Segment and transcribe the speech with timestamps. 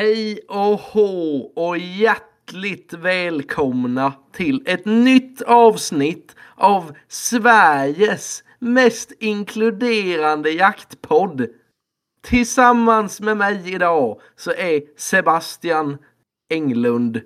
[0.00, 11.46] Hej och hå och hjärtligt välkomna till ett nytt avsnitt av Sveriges mest inkluderande jaktpodd.
[12.20, 15.98] Tillsammans med mig idag så är Sebastian
[16.50, 17.20] Englund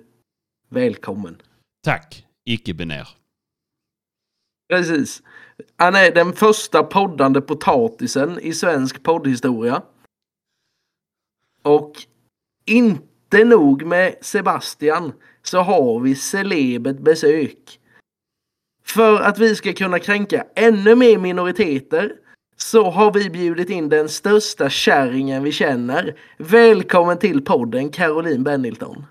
[0.69, 1.41] välkommen.
[1.83, 3.07] Tack, icke-binär.
[4.69, 5.23] Precis.
[5.75, 9.83] Han är den första poddande potatisen i svensk poddhistoria.
[11.61, 11.93] Och
[12.65, 17.79] inte nog med Sebastian så har vi celebert besök.
[18.85, 22.15] För att vi ska kunna kränka ännu mer minoriteter
[22.57, 26.19] så har vi bjudit in den största kärringen vi känner.
[26.37, 29.05] Välkommen till podden Caroline Bennilton.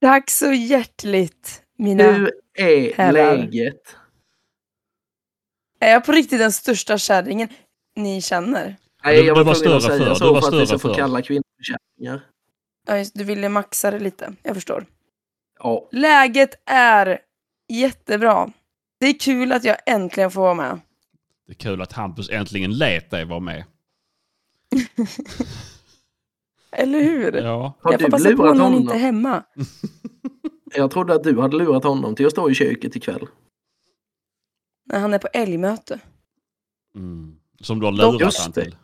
[0.00, 2.12] Tack så hjärtligt mina.
[2.12, 3.12] Hur är herrar.
[3.12, 3.96] läget?
[5.80, 7.48] Är jag på riktigt den största kärringen
[7.96, 8.76] ni känner?
[9.04, 10.54] Nej, Du- jag du var tvungen att större säga förr, så du var för att
[10.54, 10.94] vi ska större få förr.
[10.94, 12.20] kalla kvinnor för.
[12.86, 14.86] Ja, just, du ville maxa det lite, jag förstår.
[15.58, 17.18] Ja, Läget är
[17.68, 18.52] jättebra.
[19.00, 20.80] Det är kul att jag äntligen får vara med.
[21.46, 23.64] Det är kul att Hampus äntligen lät dig vara med.
[26.72, 27.32] Eller hur?
[27.32, 28.80] Ja, har jag får passa på lurat när han honom?
[28.82, 29.42] inte är hemma.
[30.74, 33.26] Jag trodde att du hade lurat honom till att stå i köket ikväll.
[34.84, 36.00] När han är på älgmöte.
[36.94, 37.36] mm.
[37.60, 38.64] Som du har lurat Just han det.
[38.64, 38.76] till.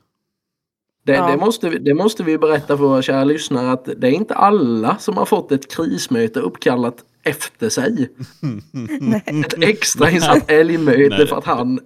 [1.07, 1.31] Det, Ja.
[1.31, 4.35] det, måste vi, det måste vi berätta för våra kära lyssnare att det är inte
[4.35, 6.95] alla som har fått ett krismöte uppkallat
[7.25, 8.11] efter sig.
[9.01, 9.23] Nej.
[9.27, 11.27] Ett extrainsatt älgmöte Nej.
[11.27, 11.81] för att han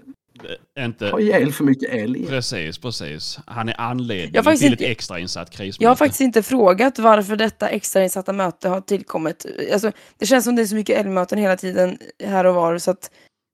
[0.79, 1.07] Inte...
[1.07, 2.27] har ihjäl för mycket älg.
[2.27, 3.39] Precis, precis.
[3.47, 5.85] Han är anledningen till inte- ett extrainsatt krismöte.
[5.85, 9.47] Jag har faktiskt inte frågat varför detta extrainsatta möte har tillkommit.
[9.73, 12.79] Alltså, det känns som det är så mycket älgmöten hela tiden här och var.
[12.79, 13.11] Så att,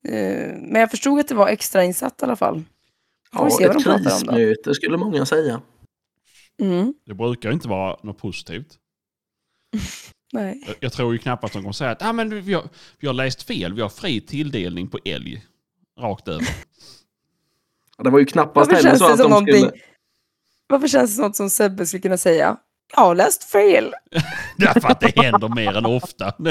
[0.09, 0.13] eh,
[0.63, 2.63] men jag förstod att det var extrainsatt i alla fall.
[3.37, 4.33] Får Ja, se vad de ett pratar om då.
[4.33, 5.61] krismöte skulle många säga.
[6.63, 6.95] Mm.
[7.07, 8.79] Det brukar inte vara något positivt.
[10.33, 10.65] Nej.
[10.67, 12.65] Jag- Jag tror ju knappast att de kommer säga att ah, men vi, har,
[12.99, 15.45] vi har läst fel, vi har fri tilldelning på älg.
[16.01, 16.49] Rakt över.
[17.99, 19.55] Ja, Det var ju knappast Varför heller så det att de någonting...
[19.55, 19.73] skulle...
[20.67, 22.57] Varför känns det som något som Sebbe skulle kunna säga?
[22.95, 23.93] Jag har läst fel.
[24.57, 26.35] Därför att det händer mer än ofta.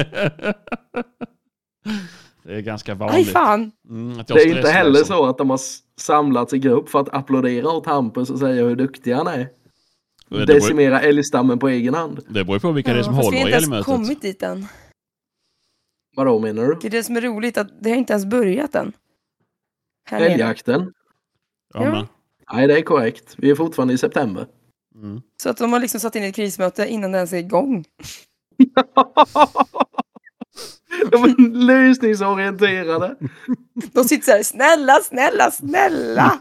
[2.46, 3.30] Det är ganska Aj vanligt.
[3.32, 3.72] fan.
[3.90, 5.16] Mm, att jag Det är inte heller liksom.
[5.18, 5.60] så att de har
[6.00, 9.38] samlats i grupp för att applådera åt Hampus och säga hur duktig han är.
[9.38, 9.50] Det
[10.30, 12.20] beror, Decimera älgstammen på egen hand.
[12.30, 13.86] det beror på vilka det är som fast vi har håller i inte ens älgmötet.
[13.86, 14.68] kommit dit än.
[16.16, 16.78] Vadå menar du?
[16.82, 18.94] Det är det som är roligt, att det har inte ens börjat än.
[20.12, 20.94] Älgjakten?
[21.74, 22.08] Ja, Ja.
[22.54, 23.36] Nej, det är korrekt.
[23.38, 24.48] Vi är fortfarande i september.
[24.96, 25.22] mm.
[25.44, 27.86] Så att de har liksom satt in ett krismöte innan det ens är igång.
[31.12, 33.16] De är lösningsorienterade.
[33.94, 36.40] De sitter så här, snälla, snälla, snälla.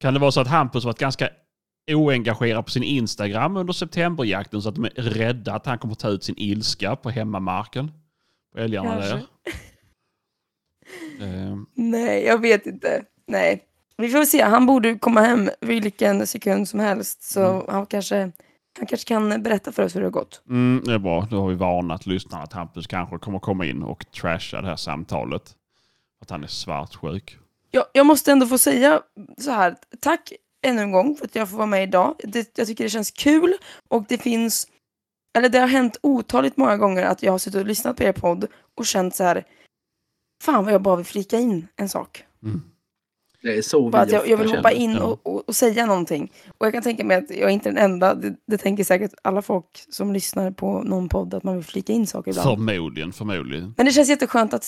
[0.00, 1.28] Kan det vara så att Hampus varit ganska
[1.92, 6.08] oengagerad på sin Instagram under septemberjakten så att de är rädda att han kommer ta
[6.08, 7.90] ut sin ilska på hemmamarken?
[8.52, 9.22] På älgarna där.
[11.20, 13.02] Ehm, Nej, jag vet inte.
[13.26, 13.64] Nej.
[13.96, 17.22] Vi får se, han borde komma hem vilken sekund som helst.
[17.22, 17.62] Så Mm.
[17.68, 18.32] han, kanske,
[18.80, 20.42] han kanske kan berätta för oss hur det har gått.
[20.48, 21.26] Mm, det är bra.
[21.30, 24.76] Då har vi varnat lyssnarna att Hampus kanske kommer komma in och trasha det här
[24.76, 25.56] samtalet.
[26.22, 27.38] Att han är svartsjuk.
[27.70, 29.02] Jag, jag måste ändå få säga
[29.38, 30.32] så här, tack
[30.62, 32.14] ännu en gång för att jag får vara med idag.
[32.24, 33.54] Det, jag tycker det känns kul
[33.88, 34.66] och det finns,
[35.38, 38.12] eller det har hänt otaligt många gånger att jag har suttit och lyssnat på er
[38.12, 39.44] podd och känt så här,
[40.42, 42.24] fan vad jag bara vill flika in en sak.
[42.42, 42.62] Mm.
[43.42, 45.86] Det är så vi Bara att jag, jag vill hoppa in och, och, och säga
[45.86, 46.32] någonting.
[46.58, 49.12] Och jag kan tänka mig att jag är inte den enda, det, det tänker säkert
[49.22, 52.48] alla folk som lyssnar på någon podd att man vill flika in saker ibland.
[52.48, 53.74] Förmodligen, förmodligen.
[53.76, 54.64] Men det känns jätteskönt att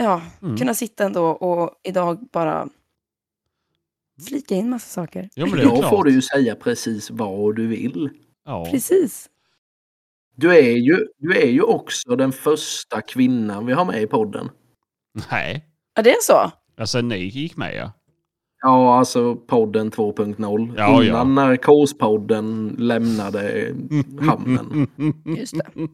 [0.00, 0.56] ja, Mm.
[0.56, 2.68] kunna sitta ändå och idag bara
[4.28, 5.28] flika in massa saker.
[5.34, 8.10] Ja, men det är Då får du ju säga precis vad du vill.
[8.44, 8.68] Ja.
[8.70, 9.28] Precis.
[10.36, 14.50] Du är, ju, du är ju också den första kvinnan vi har med i podden.
[15.30, 15.64] Nej.
[15.94, 16.50] Ja, det är så?
[16.76, 17.92] Alltså ni gick med ja.
[18.62, 20.74] Ja, alltså podden 2.0.
[20.76, 21.04] Ja, ja.
[21.04, 23.72] Innan Narkospodden lämnade
[24.20, 24.88] hamnen.
[25.24, 25.88] Just det.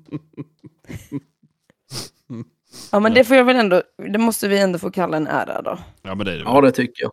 [2.93, 3.83] Ja, men det får jag väl ändå,
[4.13, 5.79] det måste vi ändå få kalla en ära då.
[6.03, 7.13] Ja men det är det Ja, det tycker jag.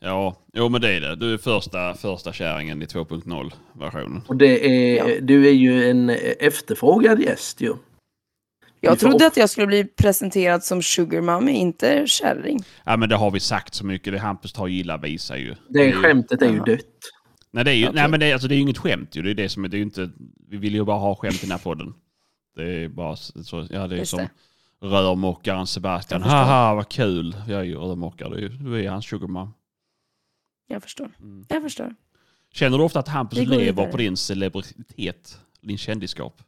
[0.00, 1.16] Ja, jo men det är det.
[1.16, 4.22] Du är första, första kärringen i 2.0 versionen.
[4.26, 5.20] Och det är, Ja.
[5.20, 6.10] du är ju en
[6.40, 7.74] efterfrågad gäst ju.
[8.80, 12.58] Jag trodde att jag skulle bli presenterad som sugar mommy, inte kärring.
[12.84, 14.12] Ja men det har vi sagt så mycket.
[14.12, 15.54] Det Hampus tar ju illa visar ju.
[15.68, 16.80] Det är ju- skämtet är ju dött.
[17.50, 17.94] Nej, det är ju, Okej.
[18.00, 19.22] nej men det är, alltså, det är ju inget skämt ju.
[19.22, 20.10] Det är det som är, det är ju inte,
[20.48, 21.94] vi vill ju bara ha skämt i den här podden.
[22.56, 24.18] Det är bara så, ja det är Just som
[24.80, 24.86] det.
[24.86, 26.22] rörmokaren Sebastian.
[26.22, 27.36] Haha vad kul.
[27.48, 29.54] Jag är ju rörmokare, du är, hans sugar mom.
[30.68, 31.10] Jag förstår.
[31.20, 31.46] Mm.
[31.48, 31.94] Jag förstår.
[32.52, 33.90] Känner du ofta att Hampus lever vidare.
[33.90, 35.38] på din celebritet?
[35.60, 36.42] Din kändisskap?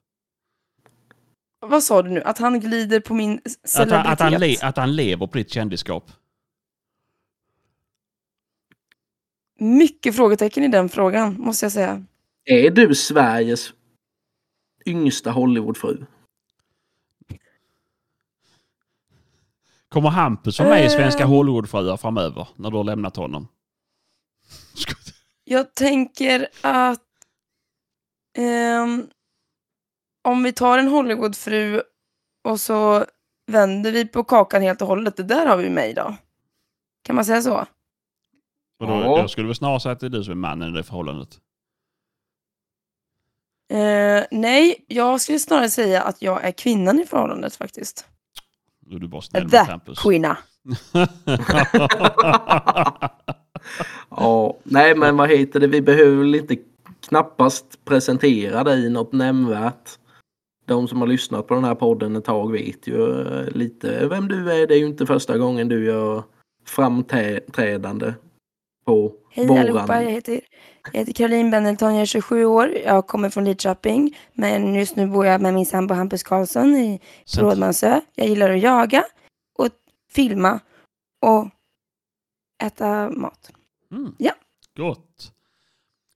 [1.61, 2.23] Vad sa du nu?
[2.23, 4.13] Att han glider på min Att han, celebritet?
[4.13, 6.11] att, han le, att han lever på ditt kändisskap?
[9.59, 12.05] Mycket frågetecken i den frågan, måste jag säga.
[12.45, 13.73] Är du Sveriges
[14.87, 16.07] yngsta Hollywoodfru?
[19.89, 21.29] Kommer Hampus vara med i Svenska Ehm.
[21.31, 22.49] Hollywoodfruar framöver?
[22.57, 23.49] När du har lämnat honom?
[25.45, 27.01] Jag tänker att
[28.37, 29.07] ehm,
[30.23, 31.83] om vi tar en Hollywoodfru
[32.45, 33.05] och så
[33.47, 35.17] vänder vi på kakan helt och hållet.
[35.17, 36.17] Det där har vi mig då.
[37.05, 37.55] Kan man säga så?
[38.81, 39.23] Och då, Ja.
[39.23, 41.39] då skulle vi snarare säga att det är du som är mannen i det förhållandet.
[43.73, 48.07] Eh, nej, jag skulle snarare säga att jag är kvinnan i förhållandet faktiskt.
[48.81, 49.99] Då är du bara snäll The Hampus.
[50.03, 50.39] kvinna.
[54.11, 56.57] Ja, nej men vad heter det, vi behöver inte
[57.09, 59.99] knappast presentera dig något nämnvärt.
[60.71, 64.29] De som har lyssnat på den här podden ett tag vet ju eh, lite vem
[64.29, 64.67] du är.
[64.67, 66.23] Det är ju inte första gången du gör
[66.67, 68.15] framträdande
[68.85, 69.61] på Hej våran.
[69.61, 70.41] allihopa, jag heter,
[70.93, 72.71] jag heter Caroline Bendelton, jag är 27 år.
[72.85, 77.01] Jag kommer från Lidköping, men just nu bor jag med min sambo Hampus Karlsson i
[77.39, 78.01] Rådmansö.
[78.15, 79.05] Jag gillar att jaga
[79.59, 79.69] och
[80.11, 80.61] filma
[81.21, 81.49] och
[82.63, 83.53] äta mat.
[83.93, 84.15] Mm.
[84.19, 84.33] Ja.
[84.77, 85.33] Gott.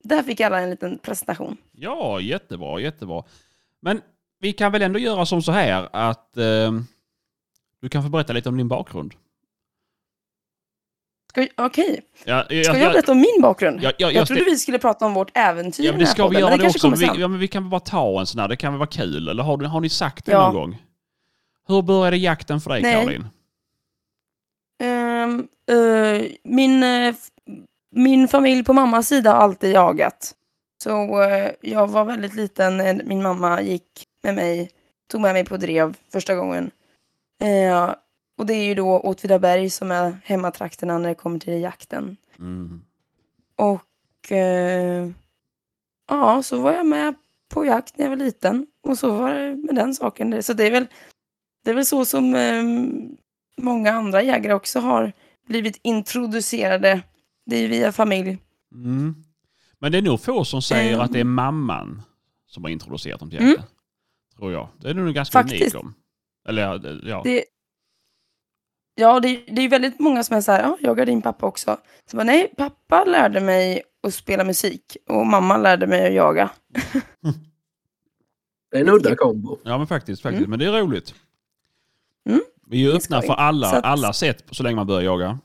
[0.04, 1.56] Där fick alla en liten presentation.
[1.72, 3.24] Ja, jättebra, jättebra.
[3.80, 4.00] Men
[4.44, 6.72] vi kan väl ändå göra som så här att eh,
[7.80, 9.14] du kan få berätta lite om din bakgrund.
[11.56, 13.80] Okej, Ja, jag, ska jag berätta om min bakgrund?
[13.82, 16.28] Ja, ja, jag jag trodde vi skulle prata om vårt äventyr Ja, men det ska
[16.28, 16.90] vi göra det också.
[16.90, 18.48] vi, ja, men vi kan väl bara ta en sån här.
[18.48, 19.28] Det kan väl vara kul.
[19.28, 20.46] Eller har, har ni sagt det Ja.
[20.46, 20.82] någon gång?
[21.68, 22.94] Hur började jakten för dig, Nej.
[22.94, 23.26] Caroline?
[24.82, 27.28] Ehm, eh, min, f-
[27.90, 30.34] min familj på mammas sida har alltid jagat.
[30.82, 34.70] Så eh, jag var väldigt liten när min mamma gick med mig,
[35.10, 36.70] tog med mig på drev första gången.
[37.40, 37.94] Eh,
[38.38, 42.16] och det är ju då Åtvidaberg som är hemmatrakterna när det kommer till jakten.
[42.38, 42.82] Mm.
[43.56, 45.08] Och eh,
[46.08, 47.14] ja, så var jag med
[47.48, 48.66] på jakt när jag var liten.
[48.82, 50.42] Och så var det med den saken.
[50.42, 50.86] Så det är väl,
[51.64, 52.62] det är väl så som eh,
[53.56, 55.12] många andra jägare också har
[55.46, 57.00] blivit introducerade.
[57.46, 58.38] Det är ju via familj.
[58.74, 59.14] Mm.
[59.78, 61.00] Men det är nog få som säger Ehm.
[61.00, 62.02] att det är mamman
[62.46, 63.50] som har introducerat dem till Mm.
[63.50, 63.68] jakten.
[64.38, 64.68] Tror jag.
[64.80, 65.60] Det är nog ganska Faktiskt.
[65.62, 65.94] unikt om.
[66.48, 67.20] Eller ja, det- ja.
[67.24, 67.44] Det,
[68.94, 71.76] ja, det, det är väldigt många som är så här, ja, jagar din pappa också?
[72.10, 76.50] Så bara, nej, pappa lärde mig att spela musik och mamma lärde mig att jaga.
[78.70, 79.58] Det är en udda kombo.
[79.64, 80.22] ja men faktiskt.
[80.22, 80.38] faktiskt.
[80.46, 80.50] Mm.
[80.50, 81.14] Men det är roligt.
[82.28, 82.40] Mm.
[82.66, 85.02] Vi är ju är öppna för alla, Så att- alla sätt så länge man börjar
[85.02, 85.38] jaga.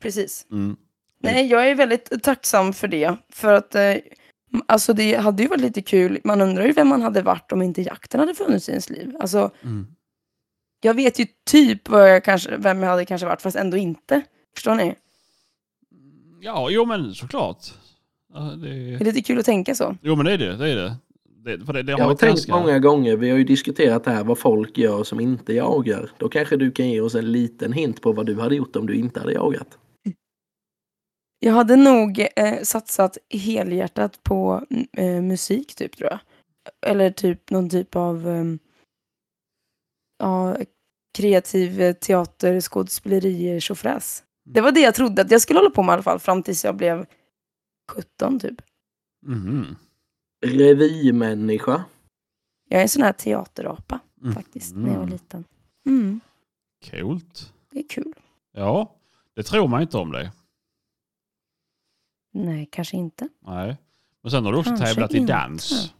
[0.00, 0.46] Precis.
[0.50, 0.76] Mm.
[1.20, 3.16] Nej, jag är väldigt tacksam för det.
[3.28, 3.94] För att eh,
[4.68, 6.18] alltså det hade ju varit lite kul.
[6.24, 9.16] Man undrar ju vem man hade varit om inte jakten hade funnits i ens liv.
[9.20, 9.86] Alltså, Mm.
[10.80, 14.22] jag vet ju typ vad jag kanske, vem jag hade kanske varit, fast ändå inte.
[14.54, 14.94] Förstår ni?
[16.40, 17.58] Ja, jo men såklart.
[18.34, 19.00] Ja, det Det är...
[19.00, 19.96] är lite kul att tänka så.
[20.02, 20.56] Jo men det är det.
[20.56, 20.96] det, är det.
[21.56, 24.10] det, för det, det Jag har tänkt ganska- många gånger, vi har ju diskuterat det
[24.10, 26.10] här vad folk gör som inte jagar.
[26.18, 28.86] Då kanske du kan ge oss en liten hint på vad du hade gjort om
[28.86, 29.78] du inte hade jagat.
[31.38, 36.18] Jag hade nog eh, satsat helhjärtat på mm, eh, musik, typ, tror jag.
[36.86, 38.58] Eller typ någon typ av ehm,
[40.18, 40.56] ja,
[41.18, 44.22] kreativ eh, teater, skådespeleri, tjofräs.
[44.44, 46.42] Det var det jag trodde att jag skulle hålla på med i alla fall, fram
[46.42, 47.06] tills jag blev
[47.92, 48.62] 17, typ.
[49.26, 49.76] Mhm.
[50.46, 51.84] Revymänniska.
[52.68, 54.34] Jag är en sån här teaterapa, Mm.
[54.34, 55.08] faktiskt, när jag var Mm.
[55.12, 55.44] liten.
[55.86, 56.20] Mm,
[56.90, 57.52] Coolt.
[57.70, 58.12] det är kul.
[58.52, 58.94] Ja,
[59.36, 60.30] det tror man inte om dig.
[62.44, 63.28] Nej, kanske inte.
[63.46, 63.76] Nej.
[64.22, 65.32] Men sen har du också Kanske tävlat i inte.
[65.32, 65.94] dans.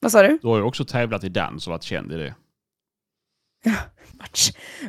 [0.00, 0.38] Vad sa du?
[0.42, 2.34] Du har ju också tävlat i dans och varit känd i det.
[4.18, 4.38] vart,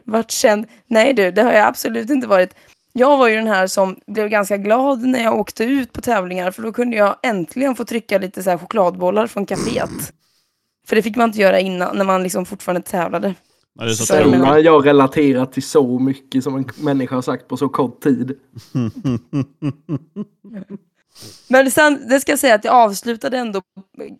[0.03, 0.65] vart känd.
[0.87, 2.55] Nej du, det har jag absolut inte varit.
[2.93, 6.51] Jag var ju den här som blev ganska glad när jag åkte ut på tävlingar
[6.51, 9.89] för då kunde jag äntligen få trycka lite så här chokladbollar från kaféet.
[10.87, 13.35] För det fick man inte göra innan när man liksom fortfarande tävlade.
[13.79, 17.57] Är så Så jag Sällan relaterar till så mycket som en människa har sagt på
[17.57, 18.39] så kort tid.
[21.49, 23.61] Men sen, det ska jag säga att jag avslutade ändå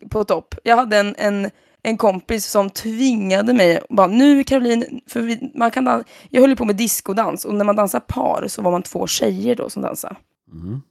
[0.09, 0.55] på topp.
[0.63, 1.49] Jag hade en, en,
[1.83, 6.55] en kompis som tvingade mig, bara nu Caroline, för vi, man kan dan- jag höll
[6.55, 9.81] på med diskodans och när man dansar par så var man två tjejer då som
[9.81, 10.15] dansade.
[10.51, 10.81] Mm.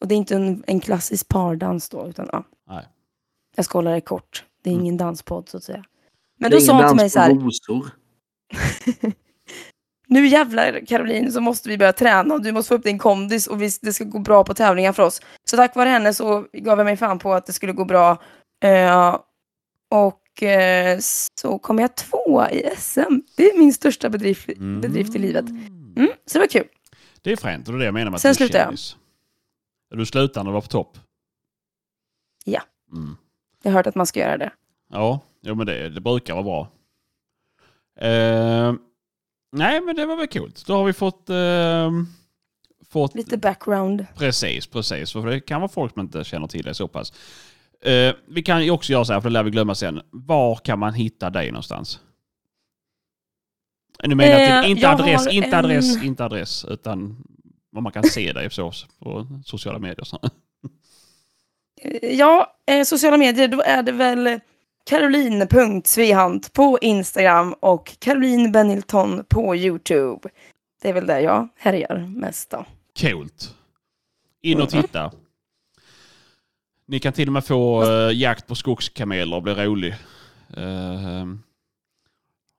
[0.00, 2.44] Och det är inte en, en klassisk pardans då, utan ja.
[2.68, 2.86] Nej.
[3.56, 4.44] Jag ska hålla det kort.
[4.62, 4.84] Det är Mm.
[4.84, 5.84] ingen danspodd så att säga.
[6.38, 7.90] Men då sa hon till mig så här, rosor.
[10.06, 13.46] nu jävlar Caroline så måste vi börja träna och du måste få upp din kondis
[13.46, 15.22] och vi, det ska gå bra på tävlingar för oss.
[15.50, 18.22] Så tack vare henne så gav jag mig fan på att det skulle gå bra.
[18.64, 19.18] Eh,
[19.90, 20.98] och eh,
[21.34, 23.20] så kom jag tvåa i SM.
[23.36, 25.48] Det är min största bedrift, bedrift i livet.
[25.48, 26.66] Mm, så det var kul.
[27.22, 28.74] Det är fränt och det är det jag menar med att Sen slutar jag.
[29.90, 30.98] Du slutade när du var på topp?
[32.44, 32.62] Ja.
[32.92, 33.16] Mm.
[33.62, 34.52] Jag har hört att man ska göra det.
[34.92, 36.68] Ja, jo, men det, det brukar vara bra.
[38.08, 38.74] Eh,
[39.52, 40.52] nej, men det var väl kul.
[40.66, 41.30] Då har vi fått...
[41.30, 41.90] Eh,
[42.90, 44.06] fått Lite background.
[44.16, 45.12] Precis, precis.
[45.12, 47.12] För det kan vara folk som inte känner till dig så pass.
[47.84, 50.00] Eh, vi kan ju också göra så här, för det lär vi glömma sen.
[50.10, 52.00] Var kan man hitta dig någonstans?
[54.04, 57.24] Nu menar jag Eh, inte adress, har inte en- adress, inte adress, utan
[57.70, 60.06] vad man kan se dig på, på sociala medier.
[61.82, 64.40] Eh, Ja, eh, sociala medier, då är det väl
[64.88, 70.28] caroline.svehant på Instagram och Caroline Benilton på YouTube.
[70.82, 72.64] Det är väl där jag härjar mest då.
[73.00, 73.54] Coolt.
[74.42, 75.12] In och titta.
[76.86, 79.94] Ni kan till och med få uh, jakt på skogskameler och bli rolig.
[80.56, 81.26] Eh,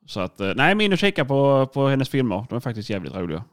[0.07, 2.45] så att, eh, nej, men in och kika på, på hennes filmer.
[2.49, 3.43] De är faktiskt jävligt roliga.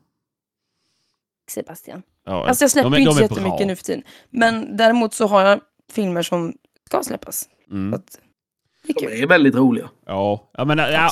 [1.49, 2.03] Sebastian.
[2.25, 4.03] Ja, Alltså jag släpper de ju inte så jättemycket nu för tiden.
[4.31, 5.61] Men däremot så har jag
[5.93, 6.55] filmer som
[6.87, 7.49] ska släppas.
[7.71, 7.93] Mm.
[7.93, 8.21] Så att
[8.87, 9.91] det är De är väldigt roliga.
[10.07, 11.11] Ja, jag menar, ja,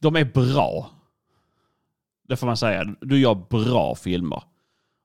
[0.00, 0.90] de är bra.
[2.28, 2.94] Det får man säga.
[3.00, 4.42] Du gör bra filmer.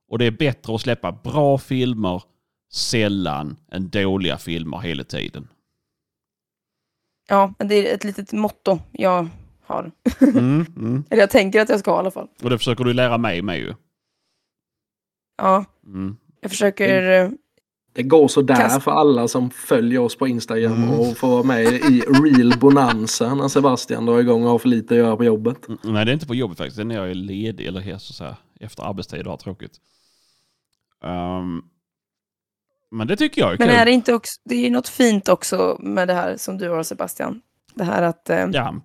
[0.08, 2.22] Och det är bättre att släppa bra filmer
[2.72, 5.48] sällan än dåliga filmer hela tiden.
[7.28, 9.28] Ja, men det är ett litet motto jag
[9.66, 9.92] har.
[10.20, 11.04] Mm, mm.
[11.10, 12.28] Eller jag tänker att jag ska ha i alla fall.
[12.42, 13.74] Och det försöker du lära mig med ju.
[15.38, 16.16] Ja, Mm.
[16.40, 17.32] jag försöker...
[17.96, 20.90] Det går så där Kast- för alla som följer oss på Instagram Mm.
[21.00, 24.94] och får vara med i Real Bonanza när Sebastian drar igång och har för lite
[24.94, 25.68] att göra på jobbet.
[25.68, 26.76] Mm, Nej, det är inte på jobbet faktiskt.
[26.76, 29.72] Det är när jag är ledig eller så här, efter arbetstid och har tråkigt.
[31.04, 31.60] Ehm,
[32.90, 33.76] men det tycker jag är Men kul.
[33.76, 34.40] är det inte också...
[34.44, 37.40] Det är ju något fint också med det här som du har Sebastian.
[37.74, 38.84] Det här att, eh, Damp.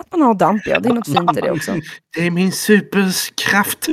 [0.00, 0.80] att man har damp, ja.
[0.80, 1.72] Det är något fint i det också.
[2.16, 3.88] Det är min superkraft.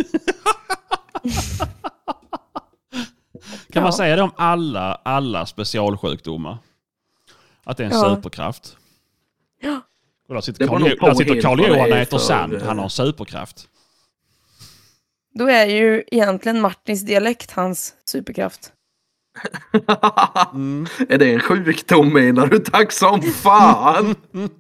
[3.74, 3.98] Kan man Ja.
[3.98, 6.58] säga det om alla, alla specialsjukdomar?
[7.64, 8.16] Att det är en Ja.
[8.16, 8.78] superkraft?
[9.62, 9.82] Ja.
[10.28, 11.92] Och där sitter Det beror Carl, nog på där sitter helt Carl vad det Johan
[11.92, 12.54] och äter sand.
[12.62, 13.68] Han har en superkraft.
[15.34, 18.74] Då är ju egentligen Martins dialekt hans superkraft.
[20.54, 20.88] Mm.
[21.10, 22.60] är det en sjukdom menar du?
[22.60, 24.16] Tack som fan!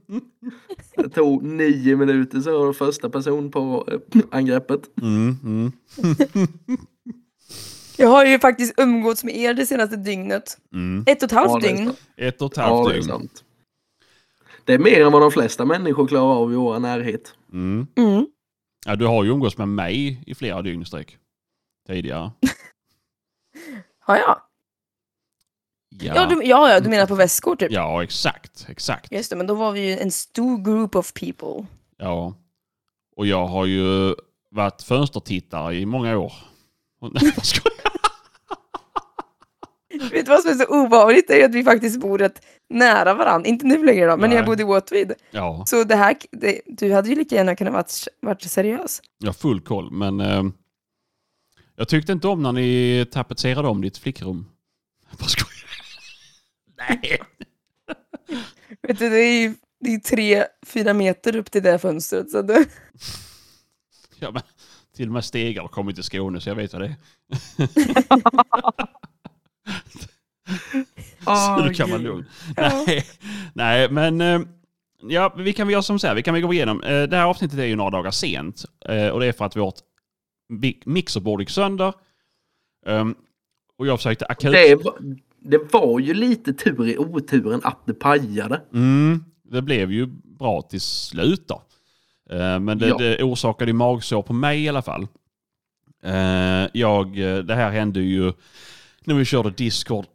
[0.95, 4.81] Det tog nio minuter så var det första person på eh, angreppet.
[5.01, 5.71] Mm, mm,
[7.99, 10.57] Jag har ju faktiskt umgåtts med er det senaste dygnet.
[10.73, 11.03] mm.
[11.07, 11.93] Ett och ett Ja, halvt det är dygn.
[12.17, 13.07] Ett och ett Ja, halvt det är dygn.
[13.07, 13.43] sant.
[14.65, 17.33] Det är mer än vad de flesta människor klarar av i vår närhet.
[17.53, 17.87] Mm.
[17.97, 18.27] Mm.
[18.85, 21.17] Ja, du har ju umgås med mig i flera dygn sträck.
[21.87, 22.31] Tidigare.
[24.07, 24.45] Ja, ja.
[25.89, 27.71] Ja, Ja, du, ja, ja, du menar på väskor typ?
[27.71, 28.65] ja exakt.
[28.69, 29.11] Exakt.
[29.11, 31.65] Just det, men då var vi ju en stor group of people.
[31.97, 32.33] Ja.
[33.15, 34.15] Och jag har ju
[34.51, 36.33] varit fönstertittare i många år.
[37.01, 37.88] Nej, jag skojar.
[39.99, 41.27] Vet du vad som är så obehagligt?
[41.27, 43.49] Det är att vi faktiskt bor rätt nära varandra.
[43.49, 44.47] Inte nu längre då, men när jag Nej.
[44.57, 45.13] bodde i Åtvid.
[45.31, 49.01] Ja, Så det här, det, du hade ju lika gärna kunnat varit, varit seriös.
[49.17, 49.91] jag har full koll.
[49.91, 50.43] Men eh,
[51.75, 54.45] jag tyckte inte om när ni tapetserade om ditt flickrum.
[55.19, 55.69] Bara skojar.
[56.77, 57.21] Nej.
[58.87, 62.31] Vet du, det är ju det är tre, fyra meter upp till det fönstret.
[62.31, 62.65] Så det,
[64.19, 64.41] Ja, men,
[64.95, 66.95] till och med stegar har kommit till Skåne så jag vet vad det är.
[71.25, 72.25] så du kan vara lugn.
[72.57, 73.05] Nej,
[73.53, 74.39] nej, men eh,
[75.01, 76.15] ja, vi kan väl göra som så här.
[76.15, 76.83] Vi kan väl gå igenom.
[76.83, 78.65] Eh, Det här avsnittet är ju några dagar sent.
[78.89, 79.75] eh, Och det är för att vårt
[80.53, 81.93] mi- mixerbord gick sönder.
[82.85, 83.15] Ehm,
[83.77, 84.51] Och jag försökte akut...
[84.51, 84.95] Det var,
[85.39, 88.61] det var ju lite tur i oturen att det pajade.
[88.73, 90.05] Mm, det blev ju
[90.39, 91.61] bra till slut då.
[92.59, 92.97] Men det, Ja.
[92.97, 95.07] det orsakade ju magsår på mig i alla fall.
[96.73, 97.13] Jag,
[97.45, 98.33] det här hände ju
[99.03, 100.05] när vi körde Discord.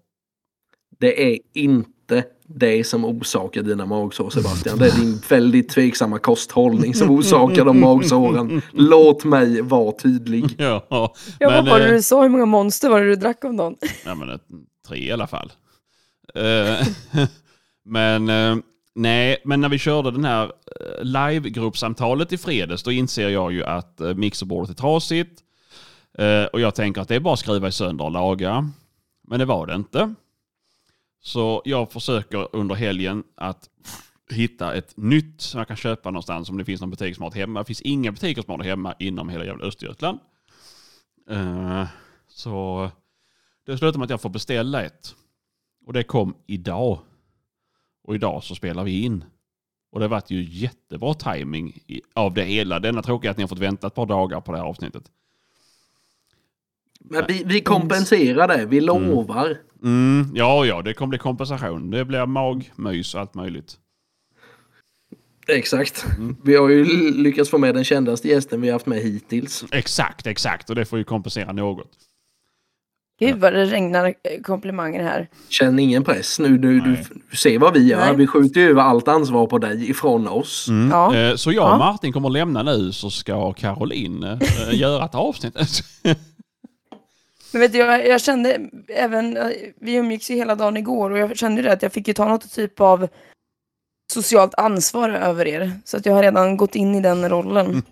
[0.99, 4.79] Det är inte det som orsakar dina magsår Sebastian.
[4.79, 8.63] Det är din väldigt tveksamma kosthållning som orsakar de magsåren.
[8.73, 10.45] Låt mig vara tydlig.
[10.59, 12.23] Ja, ja, men, vad var det eh, du sa?
[12.23, 13.77] Hur många monster var det du drack om dagen?
[14.05, 14.43] Ja, men ett,
[14.89, 15.53] tre i alla fall.
[16.35, 16.87] Eh,
[17.85, 18.57] men eh,
[18.95, 23.65] nej, men när vi körde den här eh, live-gruppsamtalet i fredags, då inser jag ju
[23.65, 25.41] att eh, mixerbordet är trasigt.
[26.19, 28.71] Eh, och jag tänker att det är bara att skruva i sönder och laga.
[29.29, 30.15] Men det var det inte.
[31.27, 33.71] Så jag försöker under helgen att
[34.31, 37.31] hitta ett nytt som jag kan köpa någonstans om det finns någon butik som har
[37.31, 37.61] det hemma.
[37.61, 40.19] Det finns inga butiker som har det hemma inom hela jävla Östergötland.
[41.31, 41.87] Eh,
[42.29, 42.91] så
[43.67, 45.15] det slutar med att jag får beställa ett.
[45.87, 46.99] Och det kom idag.
[48.05, 49.25] Och idag så spelar vi in.
[49.93, 51.79] Och det har varit ju jättebra timing
[52.15, 52.81] av det hela.
[52.81, 55.11] Denna tråkiga är att ni har fått vänta ett par dagar på det här avsnittet.
[57.11, 59.59] Men vi, vi kompenserar det, vi lovar.
[59.83, 61.91] Mm, ja, ja, det kommer bli kompensation.
[61.91, 63.77] Det blir magmys och allt möjligt.
[65.49, 66.07] Exakt.
[66.19, 66.37] Mm.
[66.45, 66.85] Vi har ju
[67.15, 69.65] lyckats få med den kändaste gästen vi har haft med hittills.
[69.71, 70.71] Exakt, exakt.
[70.71, 71.91] Och det får ju kompensera något.
[73.19, 75.29] Gud vad det regnar eh, komplimanger här.
[75.49, 76.59] Känn ingen press nu.
[76.59, 76.97] Du, du,
[77.31, 77.99] du ser vad vi gör.
[77.99, 78.17] Nej.
[78.17, 80.67] Vi skjuter ju över allt ansvar på dig ifrån oss.
[80.91, 81.17] Ja.
[81.17, 81.79] Eh, Så jag och Ja.
[81.79, 84.39] Martin kommer att lämna nu så ska Caroline eh,
[84.73, 85.57] göra ett avsnitt.
[87.55, 89.49] Men vet du, jag, jag kände även, eh,
[89.81, 92.29] vi umgicks ju hela dagen igår och jag kände det att jag fick ju ta
[92.29, 93.09] något typ av
[94.13, 95.73] socialt ansvar över er.
[95.85, 97.69] Så att jag har redan gått in i den rollen.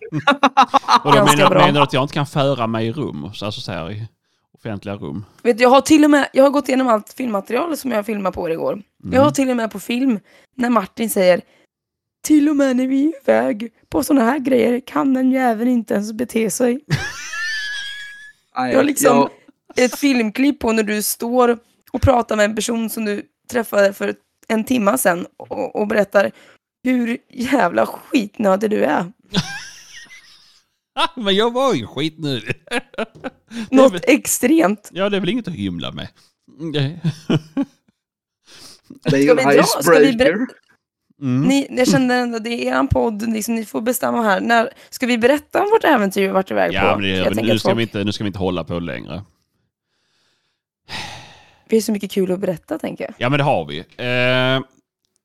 [1.04, 1.66] och då menar, bra.
[1.66, 3.30] menar du att jag inte kan föra mig i rum?
[3.34, 4.08] Så Alltså så här i
[4.58, 5.24] offentliga rum?
[5.42, 8.06] Vet du, jag har till och med, jag har gått igenom allt filmmaterial som jag
[8.06, 8.82] filmade på er igår.
[9.12, 10.20] Jag har till och med på film
[10.56, 11.40] när Martin säger
[12.24, 15.94] till och med när vi är iväg på sådana här grejer kan den jäveln inte
[15.94, 16.80] ens bete sig.
[18.54, 19.30] Jag liksom- jag-
[19.76, 21.58] Ett filmklipp på när du står
[21.92, 24.14] och pratar med en person som du träffade för
[24.48, 26.30] en timma sedan och, och berättar
[26.84, 29.12] hur jävla skitnödig du är.
[31.16, 32.54] Men jag var ju skitnödig.
[33.70, 34.90] Något extremt.
[34.92, 36.08] Ja, det är väl inget att hymla med.
[36.72, 37.00] Det-
[39.04, 39.62] är ju Ska vi en dra?
[39.62, 40.46] Ska vi icebreaker.
[41.22, 41.42] Mm.
[41.48, 44.40] Ni, jag kände ändå, det är er podd, liksom, ni får bestämma här.
[44.40, 46.74] När, ska vi berätta om vårt äventyr vi varit iväg på?
[46.76, 48.38] Ja, men det, Jag tänker nu, att ska folk- vi inte, nu ska vi inte
[48.38, 49.22] hålla på längre.
[51.68, 53.14] Det är så mycket kul att berätta, tänker jag.
[53.18, 53.78] Ja, men det har vi.
[53.78, 54.66] Eh,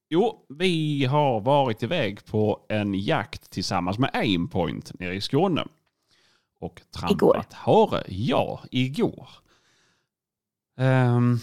[0.09, 5.65] jo, vi har varit iväg på en jakt tillsammans med Aimpoint nere i Skåne.
[6.59, 7.45] Och trampat Igår.
[7.51, 8.03] hare.
[8.07, 9.29] Ja, igår.
[10.77, 11.39] Ehm,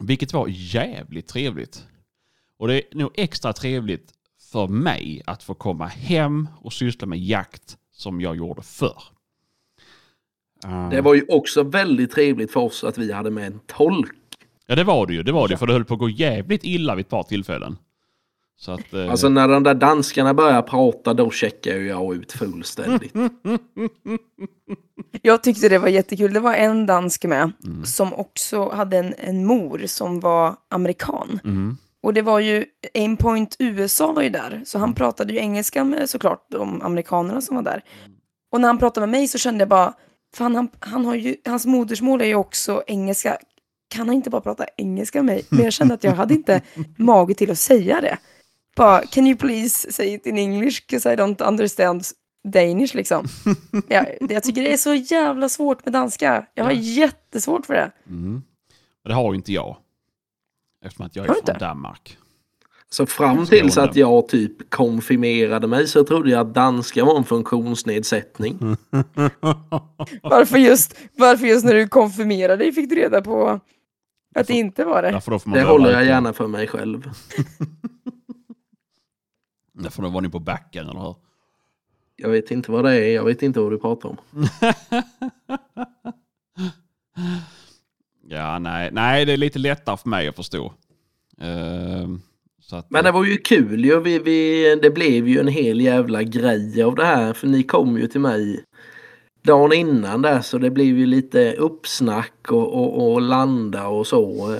[0.00, 1.86] vilket var jävligt trevligt.
[2.58, 4.12] Och det är nog extra trevligt
[4.52, 9.02] för mig att få komma hem och syssla med jakt som jag gjorde förr.
[10.64, 14.12] Eh, Det var ju också väldigt trevligt för oss att vi hade med en tolk.
[14.66, 15.22] Ja, det var det ju.
[15.22, 17.76] Det var det, för det höll på att gå jävligt illa vid ett par tillfällen.
[18.56, 18.92] Så att...
[18.94, 23.12] Eh, Alltså när de där danskarna börjar prata då checkar jag ut fullständigt.
[25.22, 26.32] Jag tyckte det var jättekul.
[26.32, 27.84] Det var en dansk med Mm.
[27.84, 31.40] som också hade en, en mor som var amerikan.
[31.44, 35.84] mm, Och det var ju, Aimpoint USA var ju där, så han pratade ju engelska
[35.84, 37.82] med såklart de amerikanerna som var där.
[38.52, 39.92] Och när han pratade med mig så kände jag bara,
[40.34, 43.38] fan han, han har ju, hans modersmål är ju också engelska.
[43.88, 45.44] Kan han inte bara prata engelska med mig?
[45.48, 46.62] Men jag kände att jag hade inte
[46.96, 48.18] mage till att säga det.
[48.76, 50.80] Bara, can you please say it in English?
[50.86, 52.02] Because I don't understand
[52.48, 53.26] Danish liksom.
[53.88, 56.46] Ja, det- jag tycker det är så jävla svårt med danska.
[56.54, 56.78] Jag har Ja.
[56.80, 57.90] jättesvårt för det.
[58.06, 58.42] mm.
[59.02, 59.76] Men det har ju inte jag.
[60.84, 61.52] Eftersom att jag är från inte?
[61.52, 62.18] Danmark.
[62.94, 67.24] Så fram tills att jag typ konfirmerade mig så trodde jag att danska var en
[67.24, 68.58] funktionsnedsättning.
[70.22, 73.60] Varför just, varför just när du konfirmerade dig fick du reda på
[74.34, 75.20] att det inte var det?
[75.54, 77.10] Det håller jag gärna för mig själv.
[79.72, 81.14] Därför var ni på backen, eller hur?
[82.16, 84.16] Jag vet inte vad det är, jag vet inte vad du pratar om.
[88.28, 88.90] ja, nej.
[88.92, 90.72] nej, det är lite lättare för mig att förstå.
[91.38, 92.20] Så
[92.72, 94.00] att, Men det var ju kul ju.
[94.00, 97.32] Vi, vi, det blev ju en hel jävla grej av det här.
[97.32, 98.64] För ni kom ju till mig
[99.42, 104.56] dagen innan där så det blev ju lite uppsnack och, och, och landa och så.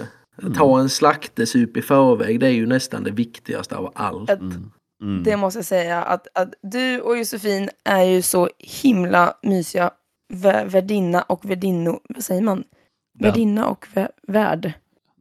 [0.56, 4.30] Ta en slaktesup i förväg det är ju nästan det viktigaste av allt.
[4.30, 5.22] Att, mm.
[5.24, 8.48] Det måste jag säga att, att du och Josefin är ju så
[8.82, 9.90] himla mysiga
[10.32, 12.58] vä- värdinna och värdinno, vad säger man?
[12.58, 14.72] Värd- Värdinna och vä- värd.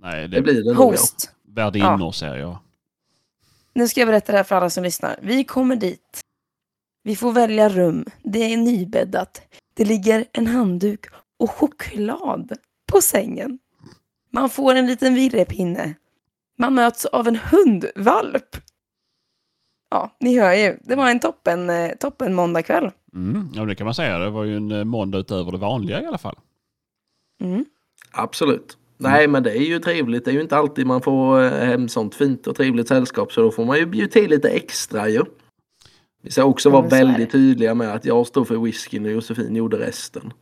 [0.01, 0.73] Nej, det, Det blir det ja.
[0.75, 1.31] Host.
[1.47, 2.57] värdinnor säger jag.
[3.73, 5.19] Nu ska jag berätta det här för alla som lyssnar.
[5.21, 6.21] Vi kommer dit.
[7.03, 8.05] Vi får välja rum.
[8.23, 9.41] Det är nybäddat.
[9.73, 11.05] Det ligger en handduk
[11.39, 12.53] och choklad
[12.91, 13.59] på sängen.
[14.31, 15.93] Man får en liten virrepinne.
[16.57, 18.57] Man möts av en hundvalp.
[19.89, 20.77] Ja, ni hör ju.
[20.81, 22.91] Det var en toppen, eh, toppen måndagkväll.
[23.13, 23.49] Mm.
[23.53, 24.17] Ja, det kan man säga.
[24.17, 26.39] Det var ju en eh, måndag utöver det vanliga i alla fall.
[27.41, 27.65] Mm.
[28.11, 28.77] Absolut.
[28.97, 30.25] Nej men det är ju trevligt.
[30.25, 33.41] Det är ju inte alltid man får eh, hem sånt fint och trevligt sällskap så
[33.41, 35.23] då får man ju bjuda till lite extra ju.
[36.21, 39.77] Vi ska också vara väldigt tydliga med att jag står för whiskyn och Josefin gjorde
[39.79, 40.33] resten.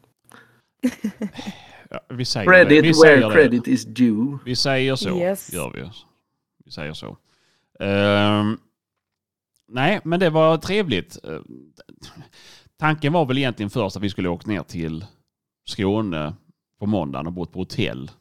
[1.90, 2.66] Ja, vi säger det.
[2.66, 3.34] Vi Credit säger where det.
[3.34, 4.38] credit is due.
[4.46, 5.18] Vi säger så.
[5.18, 5.54] Yes.
[5.54, 5.90] Gör vi.
[6.66, 7.18] Vi säger så.
[7.80, 8.58] Ehm,
[9.68, 11.18] nej, men det var trevligt.
[11.24, 11.40] Eh,
[12.78, 15.06] tanken var väl egentligen först att vi skulle åka ner till
[15.66, 16.34] Skåne
[16.80, 18.12] på måndagen och bott på hotell.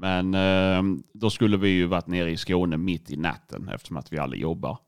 [0.00, 4.12] Men ehm, då skulle vi ju varit nere i Skåne mitt i natten eftersom att
[4.12, 4.78] vi alla jobbar.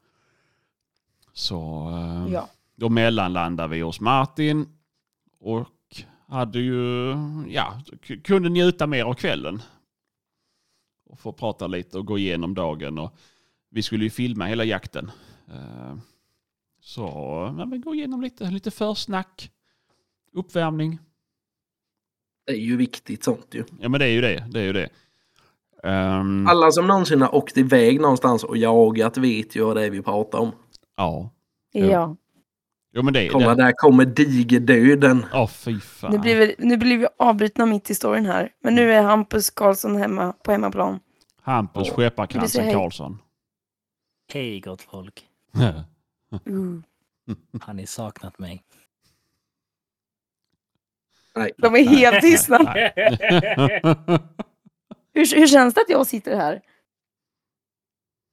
[1.32, 2.48] Så ehm, Ja.
[2.76, 4.66] då mellanlandade vi hos Martin
[5.40, 5.68] och
[6.28, 7.14] hade ju,
[7.48, 7.80] ja,
[8.24, 9.62] kunde njuta mer av kvällen.
[11.06, 12.98] Och få prata lite och gå igenom dagen.
[12.98, 13.14] Och
[13.70, 15.10] vi skulle ju filma hela jakten.
[15.52, 15.96] Eh,
[16.80, 17.02] Så
[17.58, 19.50] ja, men gå igenom lite, lite försnack,
[20.32, 20.98] uppvärmning.
[22.46, 23.64] Det är ju viktigt sånt ju.
[23.80, 24.46] Ja men det är ju det.
[24.50, 24.88] det, är ju det.
[25.82, 29.90] Ehm, Alla som någonsin har åkt iväg någonstans och jagat vet ju vad det är
[29.90, 30.52] vi pratar om.
[30.96, 31.30] ja.
[31.74, 32.16] Ja.
[32.94, 33.62] Jo men det Kolla det.
[33.64, 35.26] där kommer digerdöden.
[35.32, 36.12] Ja fy fan.
[36.12, 38.52] Nu blir, vi, nu blir vi avbrutna mitt i storyn här.
[38.62, 41.00] Men nu är Hampus Karlsson hemma på hemmaplan.
[41.42, 42.74] Hampus du Skepparkransen hej?
[42.74, 43.18] Karlsson.
[44.32, 45.26] Hej gott folk.
[46.50, 46.78] Uh.
[47.60, 48.62] Har ni saknat mig?
[51.36, 51.50] Nej.
[51.58, 52.58] De är helt tystna.
[55.14, 56.62] Hur, hur känns det att jag sitter här?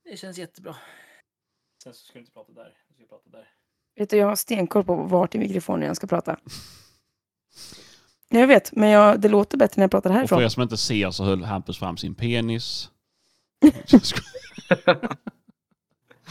[0.04, 0.76] Det känns jättebra.
[1.84, 2.74] Sen så ska du inte prata där.
[2.88, 3.48] Du ska prata där.
[3.96, 6.38] Vet du, jag har stenkoll på vart i mikrofonen jag ska prata.
[8.30, 10.44] Jag vet, men jag, det låter bättre när jag pratar Och för härifrån.
[10.44, 12.90] er som inte ser så höll Hampus fram sin penis.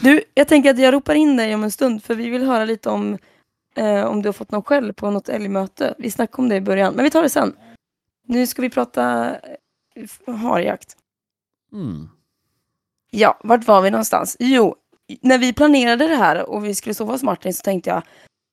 [0.01, 2.65] Du, jag tänker att jag ropar in dig om en stund för vi vill höra
[2.65, 3.17] lite om
[3.75, 5.95] eh, om du har fått någon skäll på något älgmöte.
[5.97, 7.55] Vi snackade om det i början, men vi tar det sen.
[8.27, 9.35] Nu ska vi prata
[10.27, 10.97] harjakt.
[11.73, 12.09] Mm.
[13.11, 14.37] Ja, vart var vi någonstans?
[14.39, 14.75] Jo,
[15.21, 18.01] när vi planerade det här och vi skulle sova hos Martin så tänkte jag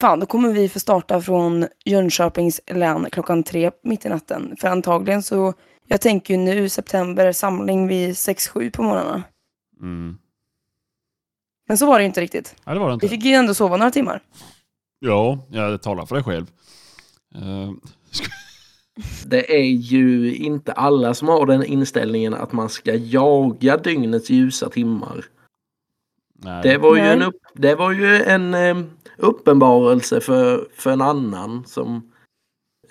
[0.01, 4.57] fan, då kommer vi få starta från Jönköpings län klockan tre mitt i natten.
[4.61, 5.53] För antagligen så,
[5.87, 9.23] jag tänker ju nu september samling vid 6-7 på morgnarna.
[9.81, 10.19] Mm.
[11.69, 12.55] Men så var det ju inte riktigt.
[12.65, 13.09] Ja, det var det Vi inte.
[13.09, 14.23] fick ju ändå sova några timmar.
[14.99, 16.47] Ja, jag talar för dig själv.
[17.35, 17.71] Eh,
[19.27, 24.69] Det är ju inte alla som har den inställningen att man ska jaga dygnets ljusa
[24.69, 25.25] timmar.
[26.35, 26.63] nej.
[26.63, 27.13] Det var ju Nej.
[27.13, 28.77] en, upp, det var ju en eh,
[29.17, 32.13] uppenbarelse för, för en annan som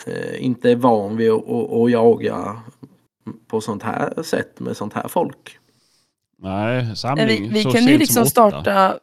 [0.06, 2.62] eh, inte är van vid att, jaga
[3.48, 5.60] på sånt här sätt med sånt här folk.
[6.38, 9.00] Nej, samling vi vi så kunde ju liksom starta,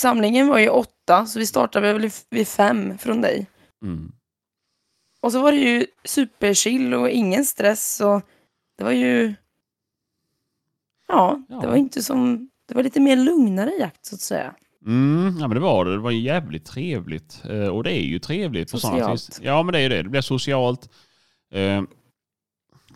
[0.00, 3.46] samlingen var ju åtta, så vi startade väl vid fem från dig.
[3.82, 4.12] Mm.
[5.28, 8.22] Och så var det ju superchill och ingen stress och
[8.78, 9.34] det var ju...
[11.08, 11.60] Ja, Ja.
[11.60, 12.50] det var inte som...
[12.68, 14.54] Det var lite mer lugnare jakt så att säga.
[14.86, 15.90] Mm, ja men det var det.
[15.92, 17.42] Det var jävligt trevligt.
[17.44, 19.28] Eh, och det är ju trevligt på sådana Socialt.
[19.28, 19.40] vis.
[19.44, 20.02] Ja men det är ju det.
[20.02, 20.90] Det blir socialt.
[21.52, 21.82] Eh,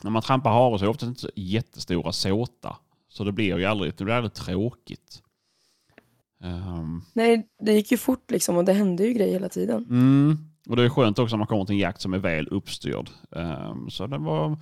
[0.02, 2.76] när man trampar hare så är det ofta inte så jättestora såta.
[3.08, 5.22] Så det blir ju aldrig, det blir aldrig tråkigt.
[6.44, 9.86] Ehm, Nej, det gick ju fort liksom och det hände ju grejer hela tiden.
[9.90, 10.38] Mm.
[10.68, 13.10] Och det är skönt också när man kommer till en jakt som är väl uppstyrd.
[13.36, 14.58] Ehm, så det var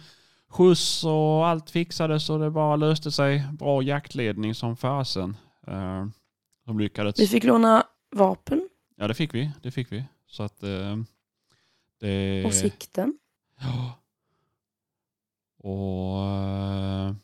[0.48, 3.44] skjuts och allt fixades och det bara löste sig.
[3.52, 5.36] Bra jaktledning som fasen.
[5.66, 6.12] Um,
[6.66, 7.20] de lyckades.
[7.20, 9.50] Vi fick låna vapen Ja det fick vi.
[9.62, 10.04] Det fick vi.
[10.26, 11.06] Så att ehm,
[12.00, 12.44] det...
[12.44, 13.18] och sikten.
[13.60, 14.00] Ja.
[15.62, 17.14] Och eh,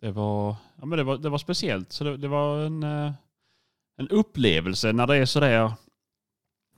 [0.00, 1.92] det var, ja, men det var, det var speciellt.
[1.92, 3.12] Så det, det var en, eh,
[3.96, 5.72] en upplevelse när det är sådär,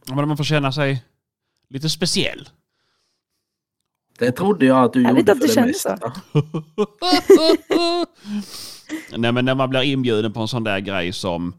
[0.07, 1.05] men man får känna sig
[1.69, 2.49] lite speciell.
[4.19, 5.91] Det trodde jag att du Härligt gjorde att för det det kändes så.
[5.91, 6.13] mesta.
[9.19, 11.55] Nej men när man blir inbjuden på en sån där grej som,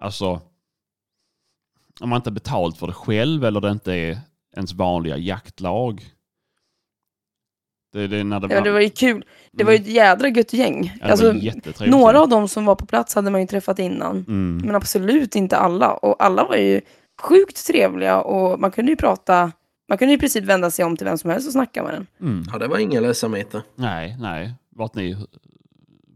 [0.00, 0.40] alltså,
[2.00, 4.18] om man inte har betalt för det själv eller det inte är
[4.56, 6.04] ens vanliga jaktlag.
[7.92, 9.24] Det, det är när det, Ja, det var ju kul.
[9.52, 10.98] Det var ju ett jädra gött gäng.
[11.00, 14.16] ja, alltså, var några av dem som var på plats hade man ju träffat innan.
[14.28, 14.62] Mm.
[14.64, 15.92] Men absolut inte alla.
[15.94, 16.80] Och alla var ju
[17.24, 19.52] sjukt trevliga och man kunde ju prata.
[19.88, 21.94] Man kunde ju i princip vända sig om till vem som helst och snacka med
[21.94, 22.06] den.
[22.20, 22.44] Mm.
[22.52, 23.62] Ja, det var inga ledsamheter.
[23.74, 24.54] Nej, nej.
[24.70, 25.16] Vart ni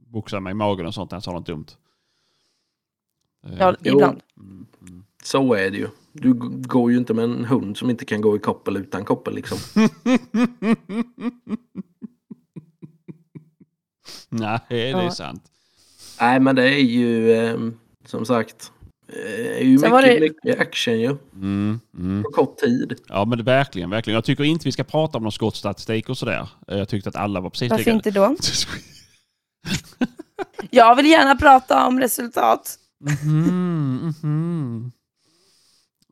[0.07, 1.67] boxar mig i magen och sånt där så har något dumt.
[3.47, 3.95] Eh, Ja, Jo.
[3.95, 4.21] ibland.
[4.37, 5.05] mm, mm.
[5.25, 5.89] Så är det ju.
[6.13, 9.35] Du går ju inte med en hund som inte kan gå i koppel utan koppel
[9.35, 9.59] liksom.
[14.29, 15.11] nej, det är Ja.
[15.11, 15.43] sant.
[16.21, 17.59] Nej men det är ju eh,
[18.05, 18.73] som sagt.
[19.09, 21.17] Eh, är ju mycket, var det- mycket action ju.
[21.35, 22.23] Mm, mm.
[22.23, 22.99] På kort tid.
[23.09, 24.15] Ja, men det, verkligen, verkligen.
[24.15, 26.49] Jag tycker inte vi ska prata om någon skottstatistik och sådär.
[26.69, 27.91] Eh, Jag tyckte att alla var precis Varför lika...
[27.91, 28.37] inte då?
[30.71, 32.79] Jag vill gärna prata om resultat.
[33.25, 34.93] Mhm, mhm.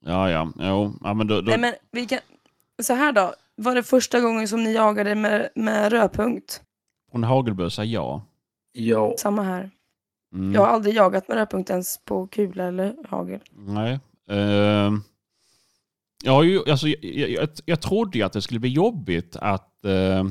[0.02, 0.52] Ja, ja.
[0.59, 1.40] Jo, ja, men då...
[1.40, 1.50] då...
[1.50, 2.18] Nej men vi kan...
[2.82, 3.35] Så här då.
[3.56, 6.62] Var det första gången som ni jagade med, med rödpunkt?
[7.11, 8.24] Från hagelbössa, ja.
[8.72, 9.70] Ja, Samma här.
[10.37, 10.55] Mm.
[10.55, 13.40] Jag har aldrig jagat med rödpunkt ens på kula eller hagel.
[13.55, 14.01] Nej.
[14.31, 15.03] Ehm.
[16.25, 19.85] ja, ju, alltså, jag, jag, jag, jag trodde ju att det skulle bli jobbigt att
[19.85, 20.25] eh,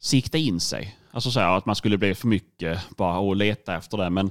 [0.00, 0.98] sikta in sig.
[1.10, 4.10] Alltså så här, att man skulle bli för mycket bara och leta efter det.
[4.10, 4.30] Men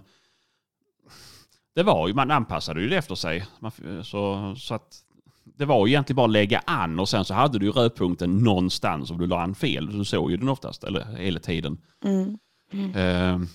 [1.76, 3.46] det var ju, man anpassade ju det efter sig.
[3.60, 3.72] Man,
[4.04, 5.04] så, så att
[5.44, 9.12] det var ju egentligen bara att lägga an och sen så hade du rödpunkten någonstans
[9.12, 9.98] och du la an fel.
[9.98, 11.78] Du såg ju den oftast, eller hela tiden.
[12.04, 12.38] Mm.
[12.96, 13.48] Eh,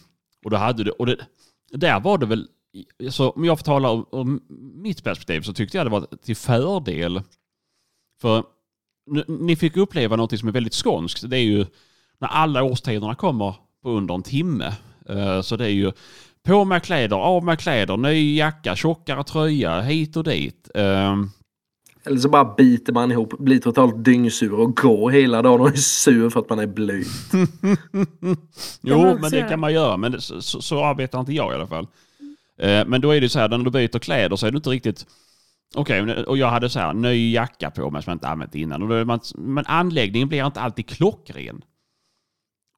[0.47, 1.17] och då hade du, och det,
[1.73, 2.49] där var det väl,
[3.11, 4.41] så om jag får tala om, om
[4.75, 7.23] mitt perspektiv så tyckte jag det var till fördel.
[8.21, 8.45] För
[9.27, 11.31] ni fick uppleva något som är väldigt skånskt.
[11.31, 11.67] Det är ju
[12.19, 14.73] när alla årstiderna kommer på under en timme.
[15.09, 15.93] Eh, så det är ju
[16.43, 20.71] på med kläder, av med kläder, ny jacka, tjockare tröja, hit och dit.
[20.75, 21.17] Eh,
[22.07, 25.73] eller så bara biter man ihop, blir totalt dyngsur och går hela dagen och är
[25.77, 27.07] sur för att man är blöt.
[28.81, 29.97] Jo, men det kan man göra.
[29.97, 31.87] Men det, så, så, arbetar inte jag i alla fall.
[32.59, 34.71] Eh, men då är det så här, när du byter kläder så är det inte
[34.71, 35.07] riktigt...
[35.75, 38.55] Okej, men- och jag hade så här, ny jacka på mig som jag inte använt
[38.55, 38.83] innan.
[38.83, 41.62] Och då man, men anläggningen blir inte alltid klockren.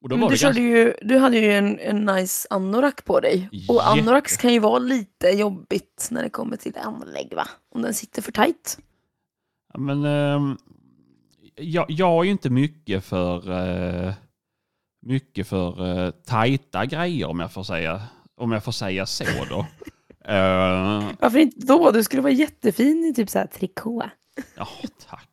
[0.03, 3.05] Och då Men var du, det ganska, ju, du hade ju en, en nice anorak
[3.05, 3.49] på dig.
[3.69, 3.87] Och Jätte.
[3.87, 7.49] anoraks kan ju vara lite jobbigt när det kommer till anlägg va?
[7.75, 8.79] Om den sitter för tajt.
[9.79, 10.57] Men, ehm,
[11.55, 13.51] jag, jag är ju inte mycket för...
[14.07, 14.15] eh,
[15.07, 18.03] mycket för uh, tajta grejer om jag får säga,
[18.37, 19.67] om jag får säga så då.
[20.25, 21.91] Eh, Varför inte då?
[21.91, 24.03] Du skulle vara jättefin i typ så här trikå.
[24.57, 24.69] Ja,
[25.09, 25.29] tack.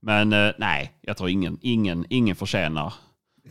[0.00, 2.94] Men eh, nej, jag tror ingen, ingen, ingen förtjänar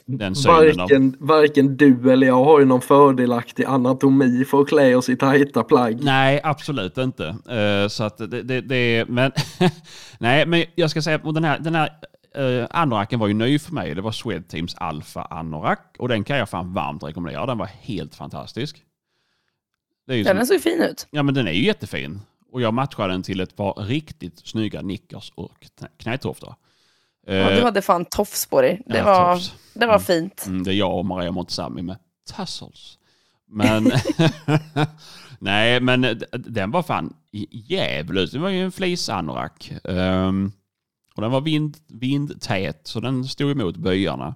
[0.05, 0.77] den synen av...
[0.77, 5.15] Varken, varken du eller jag har ju någon fördelaktig anatomi för att klä oss i
[5.15, 6.03] tajta plagg.
[6.03, 7.27] Nej, absolut inte.
[7.49, 9.31] Eh, så att det, det, det men
[10.19, 11.89] nej, men jag ska säga att den här, den här
[12.37, 13.95] uh, anoraken var ju ny för mig.
[13.95, 17.45] Det var Swedteams Alpha Anorak och den kan jag fan varmt rekommendera.
[17.45, 18.83] Den var helt fantastisk.
[20.07, 21.07] Det är ju Ja, som, den såg fin ut.
[21.11, 22.21] ja, men den är ju jättefin.
[22.51, 26.55] Och jag matchade den till ett par riktigt snygga nickers och knä- knätofftor.
[27.25, 28.81] Ja, Eh, du hade fan tofs på dig.
[28.85, 29.53] Det ja, var, tofs.
[29.73, 30.45] det var fint.
[30.47, 31.97] Mm, det är jag och Maria Montazami med
[32.31, 32.97] tassels.
[33.47, 33.91] Men
[35.39, 37.13] nej, men den var fan
[37.51, 38.31] djävulus.
[38.31, 39.71] Det var ju en fleeceanorak.
[39.83, 40.51] Um,
[41.15, 44.35] och den var vind, vindtät, så den stod emot byarna.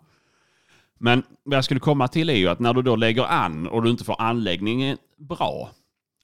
[0.98, 3.84] Men vad jag skulle komma till är ju att när du då lägger an och
[3.84, 5.70] du inte får anläggningen bra.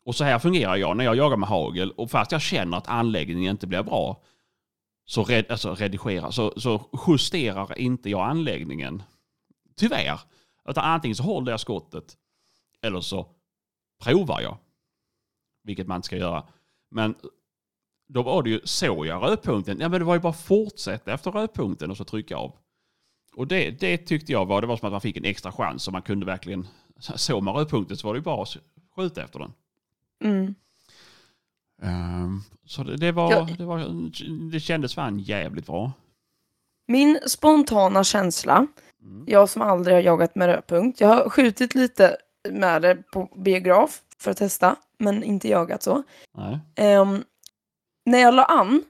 [0.06, 1.92] Och så här fungerar jag när jag jagar med hagel.
[1.92, 4.22] Och fast jag känner att anläggningen inte blir bra
[5.06, 9.04] så, red, alltså redigera, så, så justerar inte jag anläggningen.
[9.76, 10.20] Tyvärr.
[10.70, 12.18] Utan antingen så håller jag skottet
[12.82, 13.28] eller så
[14.04, 14.58] provar jag.
[15.64, 16.48] Vilket man inte ska göra.
[16.90, 17.16] Men
[18.08, 21.14] då var det ju, såg jag rödpunkten, ja men det var ju bara att fortsätta
[21.14, 22.56] efter rödpunkten och så trycka av.
[23.36, 25.84] Och det, det tyckte jag var, det var som att man fick en extra chans
[25.84, 26.68] så man kunde verkligen,
[27.00, 28.58] såg man rödpunkten så var det ju bara att
[28.96, 29.54] skjuta efter den.
[30.24, 30.56] Mm.
[31.82, 33.48] Ehm, så det, det var, Ja.
[33.58, 33.80] det var,
[34.52, 35.92] det kändes fan jävligt bra.
[36.88, 38.68] Min spontana känsla,
[39.02, 39.24] Mm.
[39.28, 42.18] jag som aldrig har jagat med rödpunkt, jag har skjutit lite
[42.50, 46.04] med det på biograf för att testa, men inte jagat så.
[46.38, 46.60] Nej.
[46.76, 47.24] Ehm,
[48.06, 48.84] när jag la an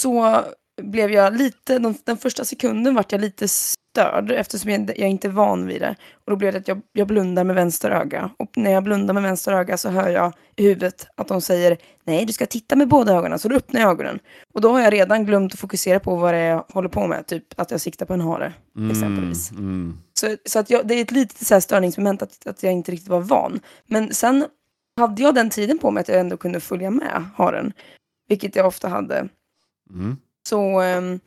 [0.00, 0.44] så
[0.82, 5.28] blev jag lite, den, den första sekunden vart jag lite störd eftersom jag, jag inte
[5.28, 5.96] är van vid det.
[6.24, 8.30] Och då blev det att jag, jag blundar med vänster öga.
[8.36, 11.78] Och när jag blundar med vänster öga så hör jag i huvudet att de säger
[12.04, 13.38] nej, du ska titta med båda ögonen.
[13.38, 14.18] Så då öppnar jag ögonen.
[14.54, 17.06] Och då har jag redan glömt att fokusera på vad det är jag håller på
[17.06, 17.26] med.
[17.26, 18.52] Typ att jag siktar på en hare.
[18.90, 19.50] Exempelvis.
[19.50, 19.98] Mm, mm.
[20.14, 22.92] Så, så att jag, det är ett litet så här störningsmoment att, att jag inte
[22.92, 23.60] riktigt var van.
[23.86, 24.46] Men sen
[24.96, 27.72] hade jag den tiden på mig att jag ändå kunde följa med haren.
[28.28, 29.28] Vilket jag ofta hade.
[29.90, 30.16] Mm.
[30.50, 31.20] Så, ehm,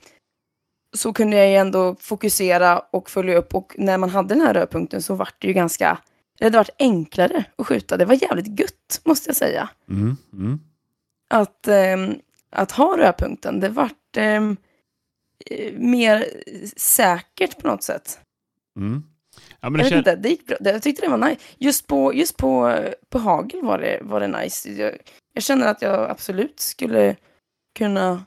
[0.96, 3.56] så kunde jag ju ändå fokusera och följa upp.
[3.56, 5.98] Och när man hade den här rödpunkten så var det ju ganska...
[6.40, 7.98] Det var enklare att skjuta.
[7.98, 9.70] Det var jävligt gött, måste jag säga.
[9.90, 10.18] Mm.
[10.34, 10.60] Mm.
[11.30, 12.16] Att, ehm,
[12.50, 13.60] att ha rödpunkten.
[13.60, 14.58] Det vart ehm,
[15.46, 16.26] eh, mer
[16.76, 18.20] säkert på något sätt.
[18.80, 19.04] Mm.
[19.50, 19.98] Ja, Jag vet kän...
[19.98, 20.58] inte, det gick bra.
[20.60, 21.42] Jag tyckte det var nice.
[21.58, 24.70] Just på, just på, på hagel var det, var det nice.
[24.70, 24.98] Jag,
[25.34, 27.16] jag känner att jag absolut skulle
[27.76, 28.24] kunna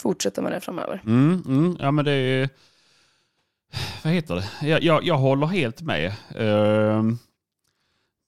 [0.00, 1.02] fortsätta med det framöver.
[1.06, 1.76] Mm, mm.
[1.80, 2.48] Ja, men det är...
[4.04, 4.68] Vad heter det?
[4.68, 6.12] Jag, jag, jag håller helt med.
[6.34, 7.18] Ehm,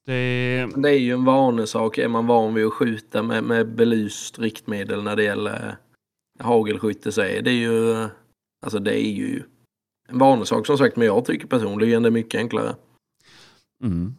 [0.05, 0.67] det...
[0.75, 1.97] Det är ju en vanesak.
[1.97, 5.77] Är man van vid att skjuta med, med belyst riktmedel när det gäller
[6.39, 8.07] hagelskytte så är det ju...
[8.61, 9.43] Alltså det är ju
[10.09, 10.95] en vanesak som sagt.
[10.95, 12.75] Men jag tycker personligen det är mycket enklare.
[13.83, 14.15] Mm.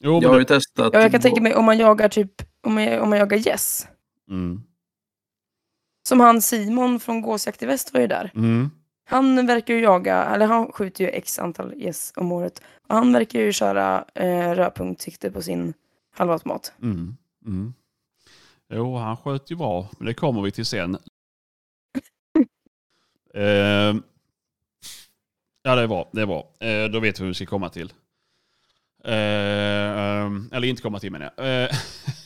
[0.00, 0.40] Jo, Jag har det...
[0.40, 0.90] ju testat.
[0.92, 3.86] Ja, jag kan tänka mig om man jagar typ, om man, om man jagar gäss.
[4.30, 4.62] Mm.
[6.08, 8.30] Som han Simon från Gåsjakt i väst var ju där.
[8.34, 8.70] Mm.
[9.04, 12.62] Han verkar ju jaga, eller han skjuter ju x antal gäss om året.
[12.88, 15.74] Och han verkar ju köra eh, rödpunktssikte på sin
[16.10, 16.72] halvautomat.
[16.82, 17.16] Mm.
[17.46, 17.74] Mm.
[18.72, 20.94] Jo, han sköt ju bra, men det kommer vi till sen.
[23.34, 23.42] eh,
[25.62, 26.10] ja, det är bra.
[26.12, 26.48] Det är bra.
[26.60, 27.92] Eh, då vet vi hur vi ska komma till.
[29.04, 31.70] Eh, ehm, eller inte komma till menar jag.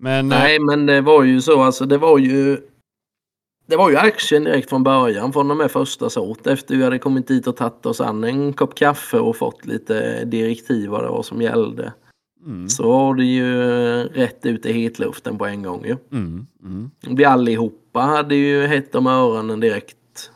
[0.00, 0.32] Men...
[0.32, 1.86] eh, Nej, men det var ju så alltså.
[1.86, 2.58] Det var ju.
[3.66, 6.46] Det var ju action direkt från början från och med första såt.
[6.46, 10.24] Efter vi hade kommit dit och tagit oss an en kopp kaffe och fått lite
[10.24, 11.92] direktiv vad det var som gällde.
[12.46, 13.52] mm, Så var det ju
[14.04, 15.96] rätt ut i hetluften på en gång ju.
[16.12, 16.90] mm, mm.
[17.00, 20.30] Vi allihopa hade ju hett om öronen direkt.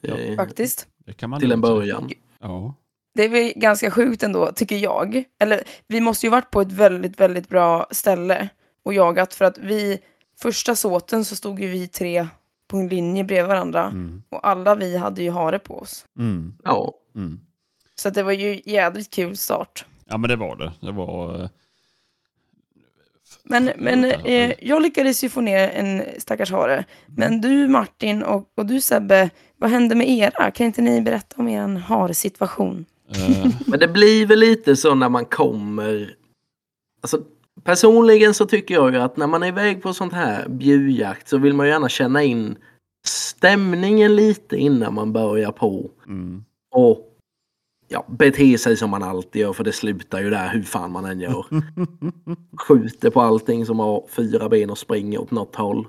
[0.00, 0.14] Ja.
[0.16, 0.86] eh, Faktiskt.
[1.06, 2.10] Det kan man till en början.
[2.40, 2.74] Ja.
[3.14, 5.24] Det är väl ganska sjukt ändå, tycker jag.
[5.40, 8.48] Eller vi måste ju varit på ett väldigt, väldigt bra ställe
[8.90, 9.98] och jagat för att vi,
[10.40, 12.26] första såten så stod ju vi tre
[12.68, 16.04] på en linje bredvid varandra Mm, och alla vi hade ju hare på oss.
[16.18, 17.40] mm, Ja, mm.
[17.94, 19.84] Så att det var ju jädrigt kul start.
[20.06, 20.72] Ja, men det var det.
[20.80, 21.42] Det var...
[21.42, 21.48] eh,
[23.44, 26.84] Men, men eh, jag lyckades ju få ner en stackars hare.
[27.06, 30.50] Men du Martin och, och du Sebbe, vad hände med era?
[30.50, 32.84] Kan inte ni berätta om er haresituation?
[33.16, 36.14] eh, men det blir väl lite så när man kommer.
[37.02, 37.22] Alltså
[37.64, 41.38] personligen så tycker jag ju att när man är iväg på sånt här bjujakt så
[41.38, 42.56] vill man ju gärna känna in
[43.06, 45.90] stämningen lite innan man börjar på.
[46.06, 46.44] mm,
[46.74, 47.06] Och
[47.88, 51.04] ja, bete sig som man alltid gör för det slutar ju där hur fan man
[51.04, 51.46] än gör.
[52.56, 55.86] Skjuter på allting som har fyra ben och springer åt något håll.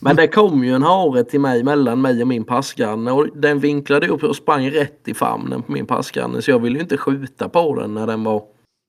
[0.00, 3.58] Men det kom ju en hare till mig mellan mig och min passgranne och den
[3.58, 6.96] vinklade upp och sprang rätt i famnen på min passgranne så jag ville ju inte
[6.96, 8.42] skjuta på den när den var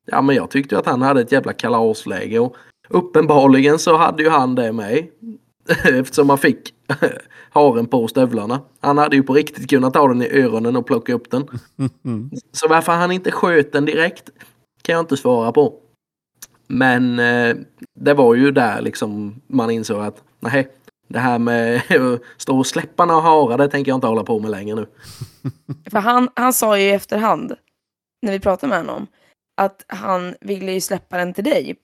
[0.05, 2.55] Ja men jag tyckte att han hade ett jävla kalasläge och
[2.89, 5.07] uppenbarligen så hade ju han det med.
[5.83, 6.73] Eftersom han fick
[7.49, 8.61] haren på stövlarna.
[8.79, 11.47] Han hade ju på riktigt kunnat ta den i öronen och plocka upp den.
[12.51, 14.29] Så varför han inte sköt den direkt
[14.81, 15.73] kan jag inte svara på.
[16.67, 17.55] Men eh,
[17.99, 20.67] det var ju där liksom man insåg att nej,
[21.07, 24.39] det här med att stå och släppa några harar det tänker jag inte hålla på
[24.39, 24.87] med längre nu.
[25.91, 27.53] För han, han sa ju i efterhand,
[28.21, 29.07] när vi pratade med honom,
[29.57, 31.75] att han ville ju släppa den till dig.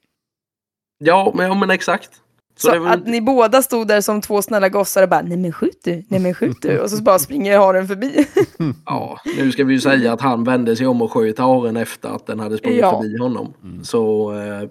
[0.97, 2.21] Ja, men, ja, men exakt.
[2.55, 5.38] Så, Så var, att ni båda stod där som två snälla gossar och bara nej
[5.38, 6.79] men skjut du, nej men skjut du.
[6.79, 8.27] Och så bara springer haren förbi.
[8.86, 12.10] ja, nu ska vi ju säga att han vände sig om och sköt haren efter
[12.10, 13.01] att den hade sprungit Ja.
[13.01, 13.53] förbi honom.
[13.63, 13.84] Mm.
[13.84, 14.69] Så eh,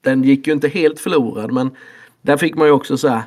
[0.00, 1.76] den gick ju inte helt förlorad men
[2.22, 3.22] där fick man ju också så här.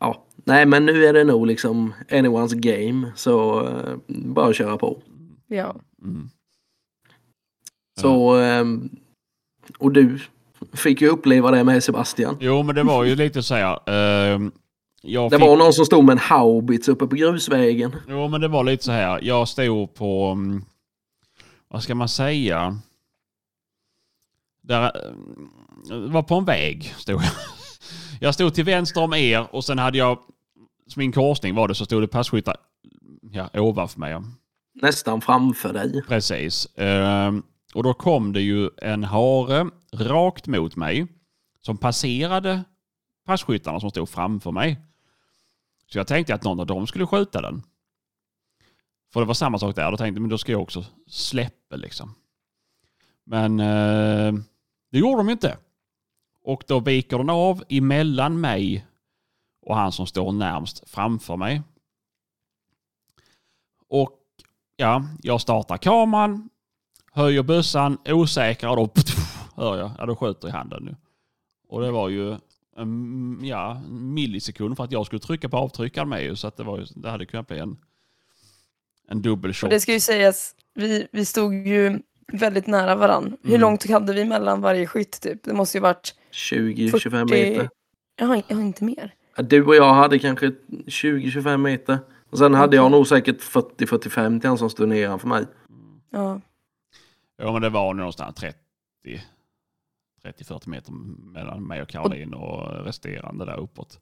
[0.00, 4.98] Ja, nej men nu är det nog liksom anyone's game så eh, bara köra på.
[5.46, 5.76] ja.
[6.02, 6.28] mm.
[8.00, 8.64] Så eh,
[9.78, 10.20] och du
[10.72, 12.36] fick ju uppleva det med Sebastian.
[12.40, 13.78] Jo, men det var ju lite så här.
[13.90, 14.52] ehm,
[15.02, 17.96] jag Det fick, var någon som stod med en haubits uppe på grusvägen.
[18.08, 19.20] Jo, men det var lite så här.
[19.22, 20.26] Jag stod på...
[20.26, 20.64] mm,
[21.68, 22.78] Vad ska man säga?
[24.62, 24.84] Där,
[25.92, 27.30] eh, var på en väg, stod jag.
[28.20, 30.18] Jag stod till vänster om er och sen hade jag...
[30.96, 32.56] Min korsning var det så stod det passkyttar
[33.32, 34.16] ja, ovanför mig.
[34.82, 36.02] Nästan framför dig.
[36.08, 36.68] Precis.
[36.76, 37.42] Ehm,
[37.74, 41.06] och då kom det ju en hare rakt mot mig
[41.60, 42.64] som passerade
[43.24, 44.80] passkyttarna som stod framför mig.
[45.86, 47.62] Så jag tänkte att någon av dem skulle skjuta den.
[49.12, 49.90] För det var samma sak där.
[49.90, 52.14] Då tänkte jag men då ska jag också släppa liksom.
[53.24, 54.32] Men eh,
[54.90, 55.58] det gjorde de inte.
[56.42, 58.86] Och då viker den av emellan mig
[59.62, 61.62] och han som står närmst framför mig.
[63.88, 64.18] Och
[64.76, 66.50] ja, jag startar kameran,
[67.14, 68.90] höjer bössan, osäker och då
[69.56, 70.96] hör jag, ja då skjuter jag handen nu.
[71.68, 72.36] Och det var ju
[72.76, 76.56] en, ja, en millisekund för att jag skulle trycka på avtryckaren med ju, så att
[76.56, 77.76] det, var ju, det hade kunnat bli en,
[79.08, 79.70] en dubbel Och shot.
[79.70, 81.98] det ska ju sägas, vi, vi stod ju
[82.32, 83.36] väldigt nära varann.
[83.42, 83.60] Hur Mm.
[83.60, 85.44] långt hade vi mellan varje skytt typ?
[85.44, 87.68] Det måste ju varit 20-25 meter.
[88.16, 89.14] Jag har, jag har inte mer.
[89.36, 91.98] Ja, Du och jag hade kanske 20-25 meter.
[92.30, 95.44] Och sen hade jag nog säkert 40-45 till han som stod nedanför mig.
[96.10, 96.40] Ja.
[97.36, 98.58] Ja men det var någonstans 30
[100.24, 100.92] 30-40 meter
[101.32, 103.98] mellan mig och Caroline och resterande där uppåt.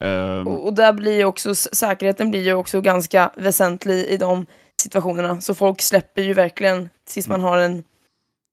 [0.00, 4.46] Ehm, Och, där blir ju också, säkerheten blir ju också ganska väsentlig i de
[4.82, 5.40] situationerna.
[5.40, 7.84] Så folk släpper ju verkligen tills man har en...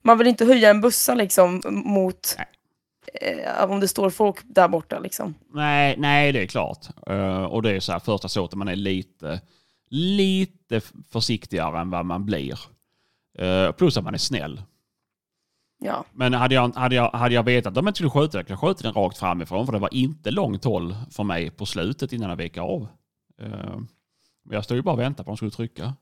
[0.03, 2.37] Man vill inte höja en bussa liksom mot...
[3.21, 5.33] Eh, om det står folk där borta liksom.
[5.53, 6.87] Nej, nej, det är klart.
[7.07, 9.41] Eh, och det är så här första såten man är lite,
[9.89, 10.81] lite
[11.11, 12.59] försiktigare än vad man blir.
[13.35, 14.61] Eh, plus att man är snäll.
[15.79, 16.05] Ja.
[16.13, 18.83] Men hade jag, hade jag, hade jag vetat att jag inte skulle skjuta jag skjuta
[18.83, 19.65] den rakt framifrån.
[19.65, 22.87] För det var inte långt håll för mig på slutet innan jag vek av.
[23.41, 23.49] Eh,
[24.47, 25.93] Men jag stod ju bara och väntade på att de skulle trycka.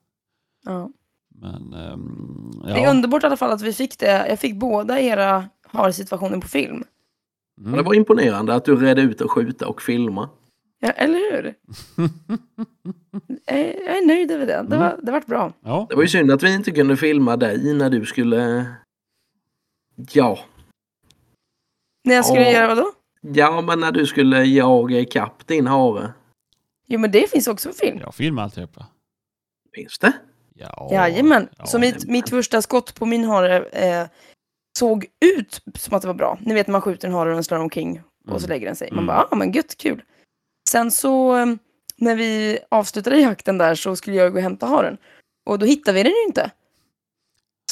[0.65, 0.89] Ja.
[1.35, 2.89] Men ehm, Det är ja.
[2.91, 4.27] underbart i alla fall att vi fick det.
[4.29, 6.83] Jag fick båda era har-situationer på film.
[7.55, 7.85] Ja, Det Mm.
[7.85, 10.29] var imponerande att du redde ut att skjuta och filma.
[10.85, 11.53] Ja, eller hur?
[13.45, 14.65] Jag är, jag är nöjd över det.
[14.69, 15.53] Det var, det vart bra.
[15.63, 15.85] ja.
[15.89, 18.65] Det var ju synd att vi inte kunde filma dig när du skulle...
[20.11, 20.39] Ja,
[22.03, 22.51] När jag skulle Ja.
[22.51, 22.91] göra vad då?
[23.21, 26.13] ja men när du skulle jaga ikapp din hare.
[26.87, 27.97] Jo, men det finns också på film.
[27.99, 28.85] Jag filmar alltihopa.
[29.75, 30.13] Finns det?
[30.55, 30.89] Ja.
[30.91, 31.49] Jajamän.
[31.57, 31.65] Ja.
[31.65, 34.07] Så mitt, mitt första skott på min hare eh,
[34.79, 36.37] såg ut som att det var bra.
[36.41, 38.49] Ni vet när man skjuter en hare och den slår omkring och så Mm.
[38.49, 38.87] lägger den sig.
[38.91, 39.07] Man Mm.
[39.07, 40.03] bara, ah men gött, kul.
[40.69, 41.35] Sen så
[41.95, 44.97] när vi avslutade jakten där så skulle jag gå och hämta haren.
[45.45, 46.51] Och då hittade vi den ju inte.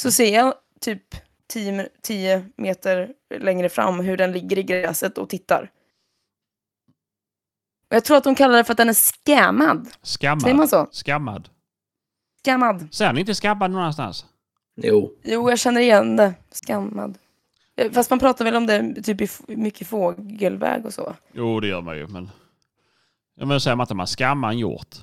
[0.00, 1.02] Så ser jag typ
[1.48, 5.70] 10 10 meter längre fram hur den ligger i gräset och tittar.
[7.90, 9.88] Och jag tror att de kallar det för att den är scammad.
[10.02, 10.68] Säger man Skammad.
[10.68, 10.86] så?
[10.92, 11.48] Skammad.
[12.42, 12.94] Scammad.
[12.94, 14.26] Ser ni inte skammad någonstans?
[14.76, 15.12] Jo.
[15.22, 16.34] Jo, jag känner igen det.
[16.66, 17.18] Skammad.
[17.76, 21.14] Eh, Fast man pratar väl om det typ i mycket fågelväg och så.
[21.32, 22.30] Jo, det gör man ju, men...
[23.36, 24.96] Ja, men säger man inte att man skammar en hjort?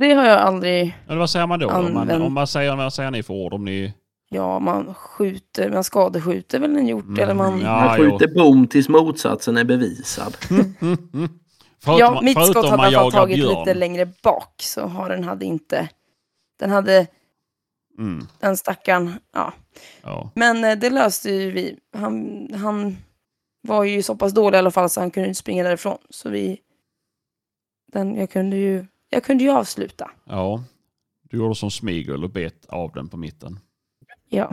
[0.00, 0.96] Det har jag aldrig...
[1.08, 1.66] Eller vad säger man då?
[1.70, 3.52] Om man, Använd- om man säger, vad säger ni för ord?
[3.54, 3.94] Om ni...
[4.28, 7.60] Ja, man skjuter, man skadeskjuter väl en hjort Mm, eller man...
[7.60, 7.84] ja.
[7.84, 10.36] Man skjuter bom tills motsatsen är bevisad.
[10.40, 11.38] förutom,
[11.98, 13.58] Ja, mitt skott hade man i alla fall tagit björn.
[13.58, 15.88] lite längre bak så har den hade inte...
[16.58, 17.06] Den hade,
[17.98, 19.52] Mm, den stackaren, ja.
[20.02, 20.30] ja.
[20.34, 21.76] Men eh, det löste ju vi.
[21.96, 22.96] Han, han
[23.62, 25.98] var ju så pass dålig i alla fall så han kunde inte springa därifrån.
[26.10, 26.60] Så vi...
[27.92, 28.86] Den, jag kunde ju...
[29.10, 30.10] Jag kunde ju avsluta.
[30.24, 30.64] ja.
[31.30, 33.58] Du gjorde som Smigel och bet av den på mitten.
[34.28, 34.52] Ja.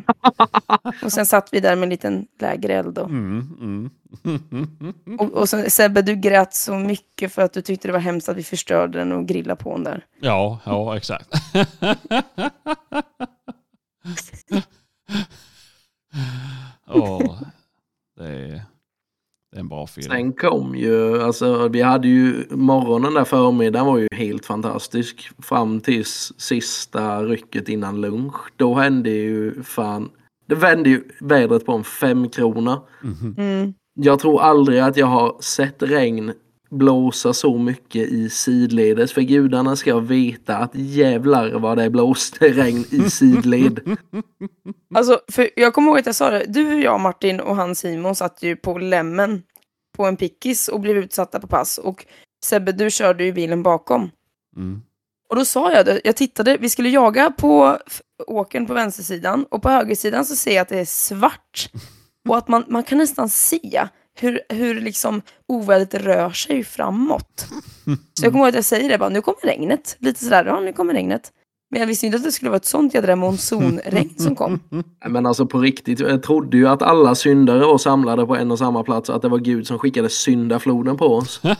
[1.03, 2.97] Och sen satt vi där med en liten lägereld.
[2.97, 3.89] Och, Mm,
[4.23, 5.17] mm.
[5.19, 8.29] och, och sen, Sebbe, du grät så mycket för att du tyckte det var hemskt
[8.29, 10.05] att vi förstörde den och grillade på den där.
[10.19, 11.29] ja, ja, exakt.
[16.87, 17.41] Åh,
[18.17, 18.61] det, är,
[19.51, 20.07] det är en bra film.
[20.11, 25.29] Sen kom ju, alltså vi hade ju morgonen där förmiddagen var ju helt fantastisk.
[25.43, 28.35] Fram tills sista rycket innan lunch.
[28.55, 30.09] Då hände ju fan,
[30.45, 32.81] det vände ju vädret på en femkrona.
[33.03, 33.35] Mhm.
[33.37, 33.73] Mm.
[33.93, 36.33] Jag tror aldrig att jag har sett regn
[36.69, 39.13] blåsa så mycket i sidledes.
[39.13, 43.79] För gudarna ska veta att jävlar vad det blåste regn i sidled.
[44.95, 46.45] Alltså, för jag kommer ihåg att jag sa det.
[46.47, 49.43] Du, jag, Martin och han Simon satt ju på lämmen
[49.97, 51.77] på en pickis och blev utsatta på pass.
[51.77, 52.05] Och
[52.45, 54.11] Sebbe, du körde ju bilen bakom.
[54.55, 54.81] Mm.
[55.29, 57.77] Och då sa jag det, jag tittade, vi skulle jaga på
[58.27, 61.69] åkern på vänstersidan och på högersidan så ser jag att det är svart.
[62.29, 63.87] Och att man, man kan nästan se
[64.21, 67.47] hur, hur liksom ovädret rör sig framåt.
[68.13, 69.97] Så jag kommer ihåg att jag säger det bara, nu kommer regnet.
[69.99, 71.31] Lite sådär, ja nu kommer regnet.
[71.71, 74.59] Men jag visste inte att det skulle vara ett sånt jädra monsunregn som kom.
[75.09, 78.59] Men alltså på riktigt, jag trodde ju att alla syndare var samlade på en och
[78.59, 81.41] samma plats att det var Gud som skickade syndafloden på oss.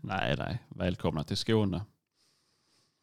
[0.00, 0.62] Nej, nej.
[0.68, 1.80] Välkomna till Skåne.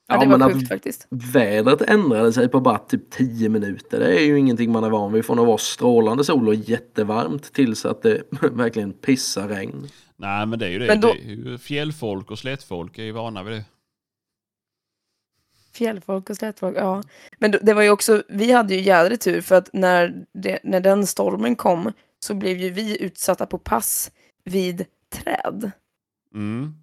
[0.08, 1.08] Ja, det men var att sjukt faktiskt.
[1.10, 4.00] vädret ändrade sig på bara typ 10 minuter.
[4.00, 7.54] Det är ju ingenting man är van vid från att vara strålande sol och jättevarmt
[7.54, 9.88] tills att det verkligen pissar regn.
[10.18, 10.88] Nej, men det är ju det.
[10.88, 13.66] Men då- det är ju fjällfolk och slättfolk är ju vana vid det.
[15.74, 17.04] Fjällfolk och slättfolk, ja.
[17.40, 20.60] Men då- det var ju också, vi hade ju jädrig tur för att när, det,
[20.64, 24.12] när den stormen kom så blev ju vi utsatta på pass
[24.44, 25.72] vid träd.
[26.34, 26.74] Mm.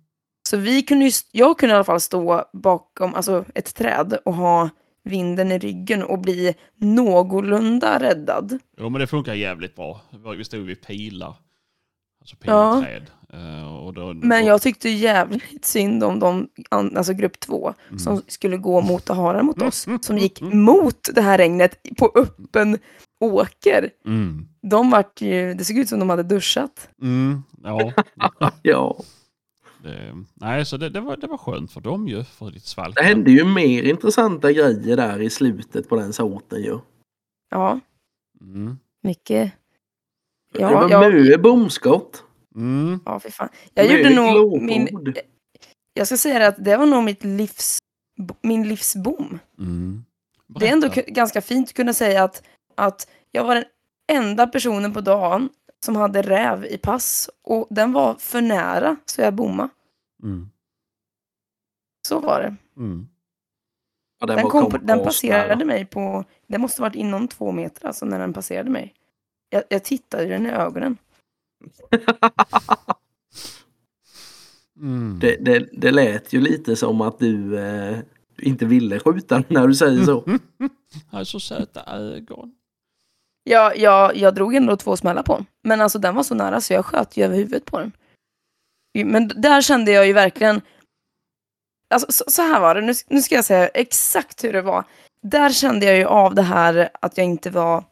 [0.51, 4.34] Så vi kunde ju, jag kunde i alla fall stå bakom alltså ett träd och
[4.34, 4.68] ha
[5.05, 8.59] vinden i ryggen och bli någorlunda räddad.
[8.78, 10.01] Jo, men det funkar jävligt bra.
[10.36, 11.34] Vi stod vid pilar.
[12.20, 12.74] Alltså Ja.
[12.84, 13.11] pilträd.
[13.32, 17.98] Eh, och då, Men jag tyckte jävligt synd om de, alltså grupp två, Mm.
[17.98, 22.78] som skulle gå mot harar mot oss, som gick mot det här regnet på öppen
[23.20, 23.90] åker.
[24.07, 24.48] Mm.
[24.62, 26.88] De vart ju, det såg ut som de hade duschat.
[27.03, 27.42] Mm.
[27.64, 27.92] Ja.
[28.62, 28.96] Ja,
[29.83, 32.24] Det, nej, så det, det, var, det var skönt för dem ju.
[32.24, 32.97] För lite svalk.
[32.97, 36.78] det hände ju mer intressanta grejer där i slutet på den sorten ju.
[37.51, 37.81] Ja,
[38.41, 38.78] Mm.
[39.03, 39.53] mycket.
[40.55, 42.24] det Ja, var ja, mycket bomskott.
[42.57, 43.01] Mm.
[43.05, 43.49] ja för fan.
[43.74, 44.89] Jag gjorde nog min,
[45.95, 47.78] jag ska säga det att det var nog mitt livs,
[48.43, 49.39] min livsbom.
[49.59, 50.05] Mm.
[50.59, 52.43] Det är ändå ganska fint att kunna säga att,
[52.76, 53.64] att jag var den
[54.12, 55.49] enda personen på dagen
[55.85, 59.68] som hade räv i pass och den var för nära så jag bommade.
[60.22, 60.51] Mm.
[62.09, 62.57] Så var det.
[62.76, 63.09] Mm.
[64.20, 67.53] Ja, Den, var kom på, kom den passerade mig på, det måste varit inom två
[67.53, 68.95] meter alltså när den passerade mig.
[69.51, 70.97] Jag, jag tittade den i ögonen.
[74.81, 75.18] Mm.
[75.18, 77.99] Det, det, det lät ju lite som att du eh,
[78.39, 80.39] inte ville skjuta när du säger så.
[81.11, 82.55] Har så söta ögon.
[83.51, 85.46] Jag, jag, jag drog ändå två smällar på den.
[85.62, 87.92] Men alltså den var så nära så jag sköt ju över huvudet på den.
[89.05, 90.61] Men där kände jag ju verkligen...
[91.94, 94.84] Alltså så, så här var det, nu, nu ska jag säga exakt hur det var.
[95.22, 97.84] Där kände jag ju av det här att jag inte var...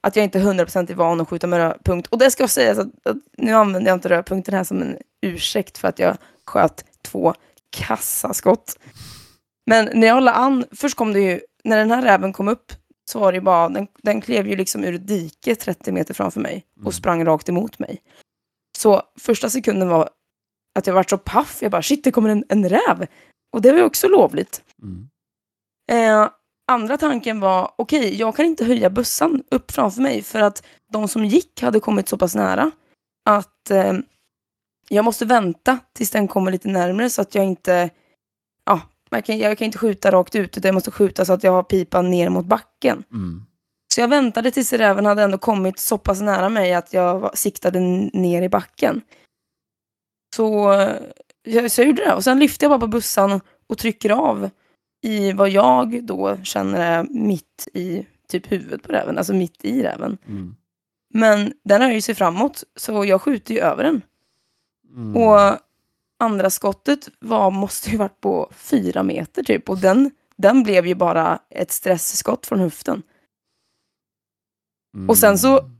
[0.00, 2.08] Att jag inte 100% är van att skjuta med rödpunkt.
[2.08, 5.78] Och det ska sägas att, att nu använder jag inte rödpunkten här som en ursäkt
[5.78, 7.34] för att jag sköt två
[7.76, 8.78] kassaskott.
[9.66, 12.72] Men när jag la an, först kom det ju, när den här räven kom upp
[13.10, 16.14] så var det ju bara, den, den klev ju liksom ur ett dike 30 meter
[16.14, 16.86] framför mig Mm.
[16.86, 18.02] och sprang rakt emot mig.
[18.78, 20.10] Så första sekunden var
[20.78, 23.06] att jag var så paff, jag bara shit det kommer en, en räv.
[23.52, 24.62] Och det var ju också lovligt.
[24.82, 25.08] Mm.
[25.92, 26.30] Eh,
[26.66, 31.08] andra tanken var, okej, jag kan inte höja bössan upp framför mig för att de
[31.08, 32.70] som gick hade kommit så pass nära
[33.24, 33.92] att eh,
[34.88, 37.90] jag måste vänta tills den kommer lite närmare så att jag inte,
[39.14, 41.44] ja, jag kan, jag kan inte skjuta rakt ut utan jag måste skjuta så att
[41.44, 43.04] jag har pipan ner mot backen.
[43.12, 43.42] Mm.
[43.94, 47.30] Så jag väntade tills räven hade ändå kommit så pass nära mig att jag var,
[47.34, 47.80] siktade
[48.12, 49.00] ner i backen.
[50.36, 50.96] Så, eh,
[51.42, 52.14] jag- så jag gjorde det.
[52.14, 54.50] Och sen lyfte jag bara på bussan och trycker av
[55.02, 59.82] i vad jag då känner är mitt i typ huvudet på räven, alltså mitt i
[59.82, 60.18] räven.
[60.28, 60.56] Mm.
[61.14, 64.02] Men den har ju sig framåt, så jag skjuter ju över den.
[64.96, 65.16] Mm.
[65.16, 65.58] Och
[66.18, 69.68] andra skottet var, måste ju varit på fyra meter typ.
[69.68, 73.02] Och den, den blev ju bara ett stressskott från höften.
[75.08, 75.76] och sen så- Mm.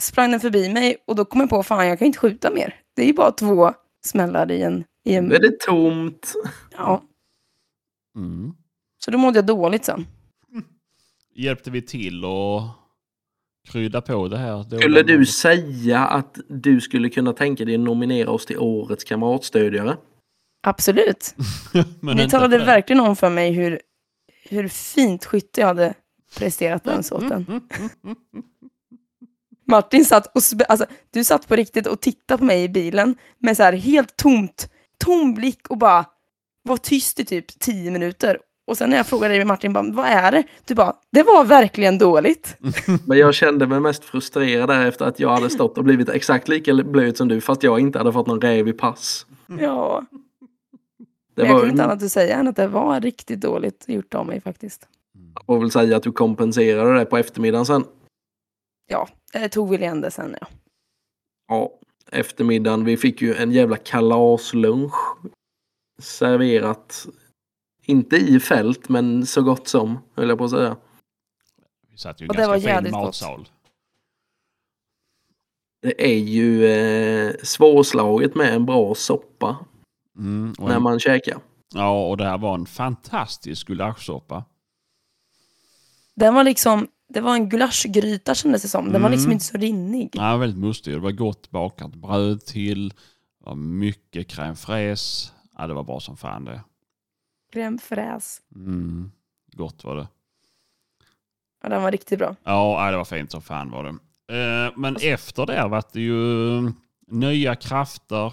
[0.00, 2.80] sprang den förbi mig och då kom jag på, fan jag kan inte skjuta mer.
[2.94, 3.72] Det är ju bara två
[4.04, 4.84] smällar i en...
[5.04, 6.32] I en Nu är det tomt.
[6.76, 7.02] ja.
[8.16, 8.52] Mm.
[9.04, 10.06] Så då mådde jag dåligt sen.
[11.34, 12.62] Hjälpte vi till och
[13.68, 14.52] krydda på det här?
[14.64, 19.04] dåliga Skulle du säga att du skulle kunna tänka dig att nominera oss till årets
[19.04, 19.96] kamratstödjare?
[20.62, 21.34] Absolut.
[22.00, 23.80] Men Ni talade för- verkligen om för mig hur,
[24.48, 25.94] hur fint skytte jag hade
[26.38, 27.60] presterat den såten.
[29.66, 33.56] Martin satt och, alltså, du satt på riktigt och tittade på mig i bilen med
[33.56, 34.70] så här helt tomt,
[35.04, 36.04] tom blick och bara
[36.62, 38.38] var tyst i typ tio minuter.
[38.66, 40.44] Och sen när jag frågade dig Martin, bara, vad är det?
[40.64, 42.56] Du bara, det var verkligen dåligt.
[43.06, 46.74] Men jag kände mig mest frustrerad efter att jag hade stått och blivit exakt lika
[46.74, 49.26] blöt som du fast jag inte hade fått någon räv i pass.
[49.60, 50.04] Ja,
[51.34, 53.84] Det men jag var, kunde inte annat att säga än att det var riktigt dåligt
[53.88, 54.88] gjort av mig faktiskt.
[55.34, 57.84] jag får väl säga att du kompenserade det på eftermiddagen sen.
[58.90, 60.46] Ja, jag tog väl igen det sen ja.
[61.48, 61.70] Ja,
[62.12, 62.84] eftermiddagen.
[62.84, 64.94] Vi fick ju en jävla kalaslunch
[66.02, 67.06] serverat.
[67.86, 70.76] Inte i fält, men så gott som, höll jag på att säga.
[71.90, 73.02] Vi satt ju i Och en det var ganska fin gott.
[73.04, 73.48] matsal.
[75.82, 79.56] Det är ju eh, svårslaget med en bra soppa
[80.18, 81.38] Mm, när en, man käkar.
[81.74, 84.44] ja, och det här var en fantastisk gulaschsoppa.
[86.16, 88.92] Den var liksom, det var en gulaschgryta kändes det som.
[88.92, 89.32] Den var liksom Mm.
[89.32, 90.10] inte så rinnig.
[90.12, 90.94] Ja, väldigt mustig.
[90.94, 92.88] Det var gott bakat bröd till.
[92.88, 92.96] Det
[93.46, 95.32] var mycket crème fraîche.
[95.58, 96.60] Ja, det var bra som fan det.
[97.54, 98.42] Crème fraise.
[98.54, 99.10] Mm,
[99.52, 100.08] gott var det.
[101.62, 102.36] Ja, den var riktigt bra.
[102.44, 103.90] Ja, det var fint som fan var det.
[104.34, 106.72] Eh, men efter det var det ju
[107.06, 108.32] nya krafter.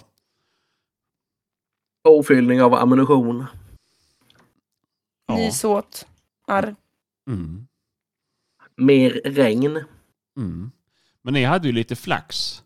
[2.03, 3.45] Påfyllning av ammunition.
[5.27, 5.35] Ja.
[5.35, 6.07] Ny såt.
[6.47, 6.75] Arr.
[7.29, 7.67] Mm,
[8.77, 9.83] Mer regn.
[10.37, 10.71] mm.
[11.21, 12.63] Men ni hade ju lite flax.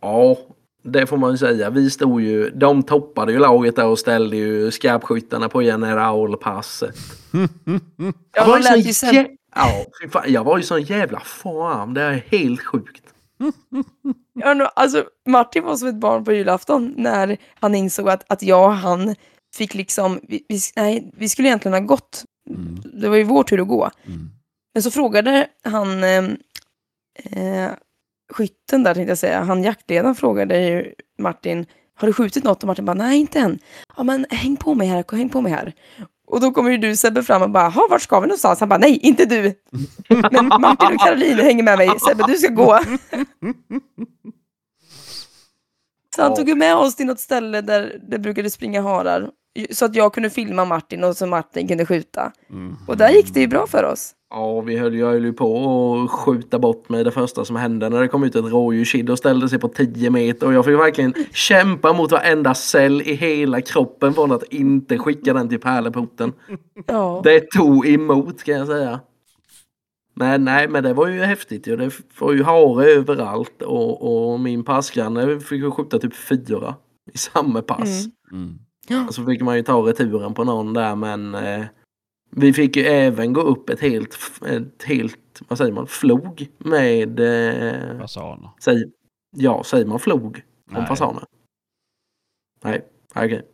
[0.00, 0.36] Ja,
[0.84, 1.70] det får man ju säga.
[1.70, 6.96] Vi stod ju, de toppade ju laget där och ställde ju skarpskyttarna på generalpasset.
[7.32, 7.48] Ja,
[8.36, 9.84] Jag var ju sån jä- Ja,
[10.26, 11.94] jag var ju sån jävla fan.
[11.94, 13.02] Det är helt sjukt.
[14.40, 18.42] Ja, no, alltså, Martin var som ett barn på julafton när han insåg att, att
[18.42, 19.14] jag och han
[19.56, 22.24] fick liksom, vi, vi, nej, vi skulle egentligen ha gått.
[22.50, 23.90] Mm, Det var ju vår tur att gå.
[24.06, 24.30] mm.
[24.74, 26.24] Men så frågade han eh,
[27.24, 27.70] eh,
[28.34, 32.62] skytten där tänkte jag säga, han jaktledaren frågade ju Martin, har du skjutit något?
[32.62, 33.58] Och Martin bara, nej inte än.
[33.96, 35.72] Ja men häng på mig här, häng på mig här.
[36.26, 38.60] Och då kommer ju du Sebbe fram och bara, vart ska vi någonstans?
[38.60, 39.54] Han bara, nej inte du.
[40.30, 42.80] Men Martin och Caroline hänger med mig, Sebbe du ska gå.
[46.16, 49.30] Så han tog ju med oss till något ställe där det brukade springa harar.
[49.70, 52.32] Så att jag kunde filma Martin och så Martin kunde skjuta.
[52.50, 52.76] Mm.
[52.86, 54.14] Och där gick det ju bra för oss.
[54.36, 57.88] Ja, vi höll, jag höll ju på att skjuta bort mig det första som hände
[57.88, 60.46] när det kom ut ett rådjurskid och ställde sig på 10 meter.
[60.46, 65.32] Och jag fick verkligen kämpa mot varenda cell i hela kroppen från att inte skicka
[65.32, 66.32] den till pärleporten.
[66.86, 67.20] Ja.
[67.24, 69.00] Det tog emot kan jag säga.
[70.14, 71.76] Men nej, men det var ju häftigt ju.
[71.76, 76.74] Det var ju hare överallt och, och min passgranne fick ju skjuta typ fyra
[77.12, 78.06] i samma pass.
[78.32, 78.58] Mm.
[78.90, 79.08] Mm.
[79.08, 81.64] Och så fick man ju ta returen på någon där men eh,
[82.36, 85.18] vi fick ju även gå upp ett helt, ett helt
[85.48, 88.50] vad säger man, flog med, eh, Fasaner.
[88.60, 88.84] säg,
[89.36, 90.86] ja säger man flog om Nej.
[90.86, 91.24] fasaner?
[92.64, 93.48] Nej, okej.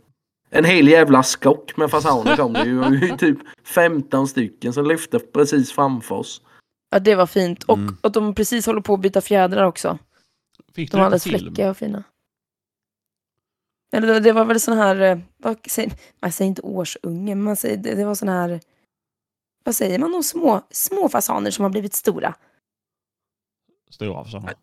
[0.51, 3.17] En hel jävla skock med fasaner kom det ju.
[3.19, 6.43] Typ 15 stycken som lyfte precis framför oss.
[6.91, 7.63] Ja, det var fint.
[7.65, 7.97] Och Mm.
[8.01, 9.99] att de precis håller på att byta fjädrar också.
[10.75, 12.05] Fick De var lite alldeles fläckiga och fina.
[13.93, 17.57] Eller det, var väl sån här, eh, vad, säger, man säger inte årsunge, men man
[17.57, 18.61] säger, det, det var sån här,
[19.65, 22.35] vad säger man om små, små fasaner som har blivit stora?
[23.91, 24.55] Stora fasaner.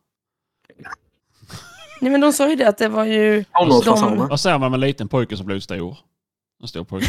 [2.02, 4.28] Nej men de sa ju det att det var ju Tonårsfasaner.
[4.28, 5.98] Vad säger man med en liten pojke som blivit stor?
[6.62, 7.08] En stor pojke.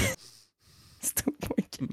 [1.01, 1.85] stor pojke.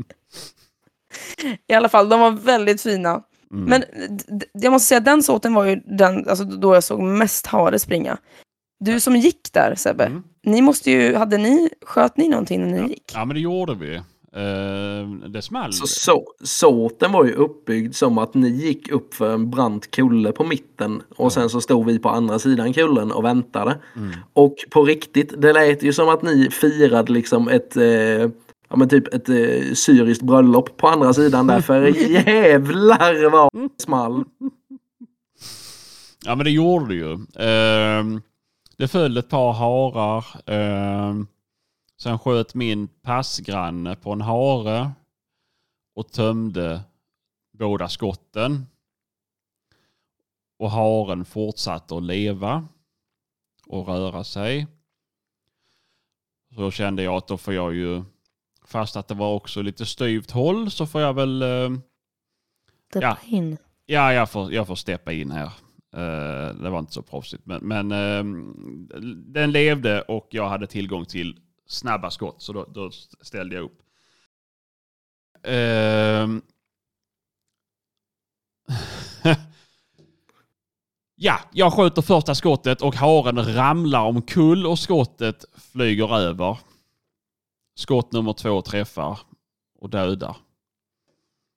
[1.67, 3.23] I alla fall, de var väldigt fina.
[3.51, 3.65] Mm.
[3.65, 3.83] Men
[4.53, 8.17] jag måste säga, den sorten var ju den, alltså då jag såg mest hare springa.
[8.79, 10.23] Du som gick där Sebbe, Mm.
[10.43, 12.87] ni måste ju, hade ni, sköt ni någonting när ni ja.
[12.87, 13.11] gick?
[13.13, 14.01] ja, men det gjorde vi.
[14.35, 15.73] Eh, det small.
[15.73, 20.31] Så, så, såten var ju uppbyggd som att ni gick upp för en brant kulle
[20.31, 23.77] på mitten och sen så stod vi på andra sidan kullen och väntade.
[23.95, 24.11] Mm.
[24.33, 27.85] Och på riktigt, det lät ju som att ni firade liksom ett, eh,
[28.69, 31.81] ja men typ ett eh, syriskt bröllop på andra sidan där för
[32.11, 34.23] jävlar vad det small.
[36.25, 37.13] Ja, men det gjorde det ju.
[37.39, 38.21] Ehm,
[38.77, 40.25] det föll ett par harar.
[40.45, 41.27] Ehm,
[41.97, 44.91] sen sköt min passgranne på en hare
[45.95, 46.81] och tömde
[47.57, 48.65] båda skotten.
[50.59, 52.67] Och haren fortsatte att leva
[53.67, 54.67] och röra sig.
[56.55, 58.03] Så kände jag att då får jag ju,
[58.65, 61.43] fast att det var också lite styvt håll, så får jag väl
[62.89, 63.17] Steppa Ja.
[63.37, 63.57] in.
[63.85, 65.51] Ja, jag får, jag får steppa in här.
[65.93, 67.45] Eh, det var inte så proffsigt.
[67.45, 68.87] Men, men ehm,
[69.33, 72.41] den levde och jag hade tillgång till snabba skott.
[72.41, 72.91] Så då, då
[73.21, 73.81] ställde jag upp.
[75.43, 76.41] Ehm.
[81.15, 86.57] ja, jag skjuter första skottet och haren ramlar omkull och skottet flyger över.
[87.75, 89.19] Skott nummer två träffar
[89.79, 90.37] och dödar.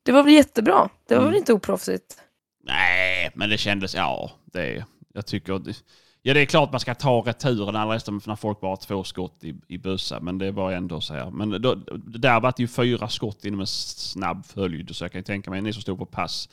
[0.03, 0.89] Det var väl jättebra?
[1.09, 1.31] Det var Mm.
[1.33, 2.19] väl inte oproffsigt?
[2.65, 5.83] Nej, men det kändes, ja, det, jag tycker, det-
[6.29, 9.05] ja det är klart man ska ta returen allra helst när folk bara har två
[9.05, 11.31] skott i, i bössa, men det var ändå så här.
[11.31, 15.13] Men då, det där var det ju fyra skott inom en snabb följd, så jag
[15.13, 16.49] kan ju tänka mig ni som stod på pass,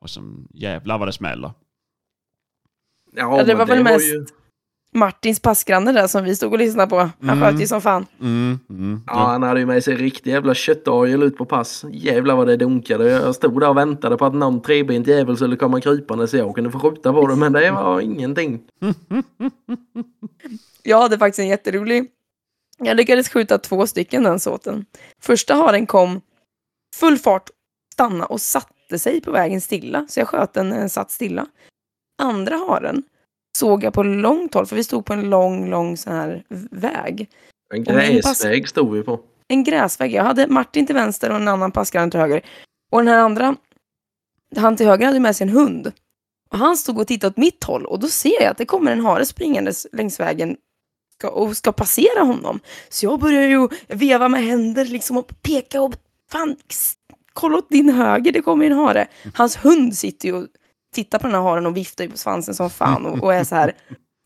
[0.00, 1.52] och som jävlar vad det smäller.
[3.12, 4.26] Ja, Ja, det var väl mest- ju,
[4.94, 6.96] Martins passgranne där som vi stod och lyssnade på.
[6.98, 7.40] Han Mm.
[7.40, 8.06] sköt ju som fan.
[8.20, 11.84] Mm, mm, ja, han hade ju med sig riktig jävla köttorgel ut på pass.
[11.90, 13.10] Jävlar vad det dunkade.
[13.10, 16.54] Jag stod där och väntade på att någon trebent jävel skulle komma krypande så jag
[16.54, 18.60] kunde få skjuta på det, men det var ingenting.
[20.82, 22.10] Jag hade faktiskt en jätterolig.
[22.78, 24.84] Jag lyckades skjuta två stycken den såten.
[25.20, 26.20] Första haren kom
[26.96, 27.50] full fart,
[27.92, 30.06] stanna och satte sig på vägen stilla.
[30.08, 31.46] Så jag sköt den när den satt stilla.
[32.22, 33.02] Andra haren
[33.56, 37.30] såg jag på långt håll, för vi stod på en lång, lång sån här väg.
[37.74, 39.20] En gräsväg stod vi på.
[39.48, 40.12] En gräsväg.
[40.12, 42.42] Jag hade Martin till vänster och en annan passgranne till höger.
[42.90, 43.56] Och den här andra,
[44.56, 45.92] han till höger hade med sig en hund.
[46.50, 48.92] Och han stod och tittade åt mitt håll och då ser jag att det kommer
[48.92, 50.56] en hare springandes längs vägen
[51.24, 52.60] och ska passera honom.
[52.88, 55.94] Så jag börjar ju veva med händer liksom och peka och
[56.30, 56.56] fan,
[57.32, 59.08] kolla åt din höger, det kommer en hare.
[59.34, 60.46] Hans hund sitter ju och
[60.92, 63.44] tittar på den här haren och viftar ju på svansen som fan och, och är
[63.44, 63.74] så här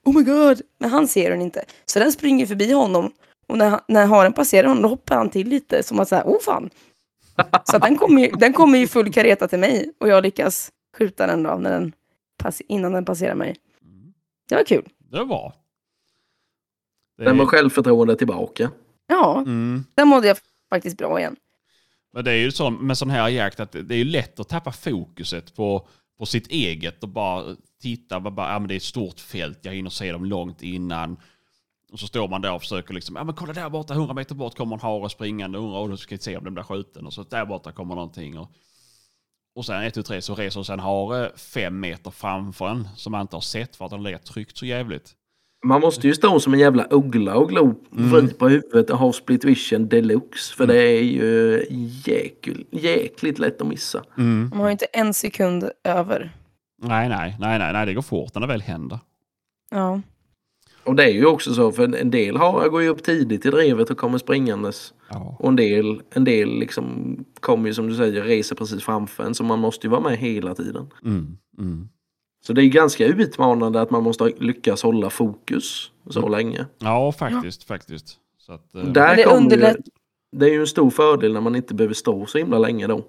[0.04, 0.60] Oh my god!
[0.78, 1.64] Men han ser den inte.
[1.86, 3.12] Så den springer förbi honom
[3.46, 6.40] och när, när haren passerar honom då hoppar han till lite som att säga oh
[6.40, 6.70] fan.
[7.64, 10.70] Så att den kommer ju, den kommer ju full kareta till mig och jag lyckas
[10.98, 11.92] skjuta den då när den
[12.68, 13.56] innan den passerar mig.
[14.48, 14.88] Det var kul.
[14.98, 15.52] Det var.
[17.18, 18.70] Det, Den var självförtroende tillbaka.
[19.06, 19.84] Ja, mm.
[19.94, 20.36] den mådde jag
[20.70, 21.36] faktiskt bra igen.
[22.12, 24.48] Men det är ju så med sån här jakt att det är ju lätt att
[24.48, 25.88] tappa fokuset på,
[26.18, 29.74] på sitt eget och bara titta, bara, ja, men det är ett stort fält, jag
[29.74, 31.20] hinner se dem långt innan.
[31.92, 34.34] Och så står man där och försöker liksom, ja men kolla där borta, 100 meter
[34.34, 37.06] bort kommer en hare springande, undrar och du ska se om den blir skjuten.
[37.06, 38.38] Och så där borta kommer någonting.
[38.38, 38.50] Och,
[39.54, 43.12] och sen 1, 2, 3 så reser sig en hare fem meter framför en som
[43.12, 45.16] man inte har sett för att den har legat tryckt så jävligt.
[45.64, 48.28] Man måste ju stå som en jävla uggla och glo Mm.
[48.38, 50.54] på huvudet och ha split vision deluxe.
[50.56, 51.64] För det är ju
[52.06, 54.02] jäkul, jäkligt lätt att missa.
[54.16, 56.36] De har ju inte en sekund över.
[56.82, 58.98] Nej, nej, nej, nej, nej, det går fort när det väl händer.
[59.70, 60.00] Ja.
[60.84, 63.50] Och det är ju också så för en del har går ju upp tidigt i
[63.50, 64.94] drevet och kommer springandes.
[65.10, 65.36] Ja.
[65.38, 69.34] Och en del, en del liksom kommer ju som du säger reser precis framför en
[69.34, 70.86] så man måste ju vara med hela tiden.
[71.04, 71.88] Mm, mm.
[72.46, 76.30] Så det är ganska utmanande att man måste lyckas hålla fokus så Mm.
[76.32, 76.66] länge.
[76.78, 78.16] Ja, faktiskt, faktiskt.
[78.38, 79.82] Så att, eh, Där det underlätt- ju,
[80.38, 83.02] det är ju en stor fördel när man inte behöver stå så himla länge då.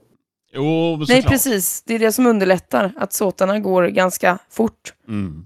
[0.53, 1.83] jo, Nej, precis.
[1.85, 2.93] Det är det som underlättar.
[2.97, 4.93] Att såtarna går ganska fort.
[5.07, 5.45] Mm.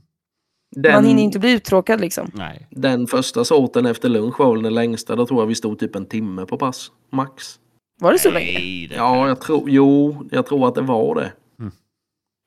[0.76, 2.32] Den, Man hinner inte bli uttråkad liksom.
[2.34, 2.68] Nej.
[2.72, 5.16] den första såten efter lunch var väl den längsta.
[5.16, 6.92] Då tror jag vi stod typ en timme på pass.
[7.12, 7.60] Max.
[8.00, 8.52] Var det så länge?
[8.60, 11.32] Nej, det Ja, jag tror, jo, jag tror att det var det.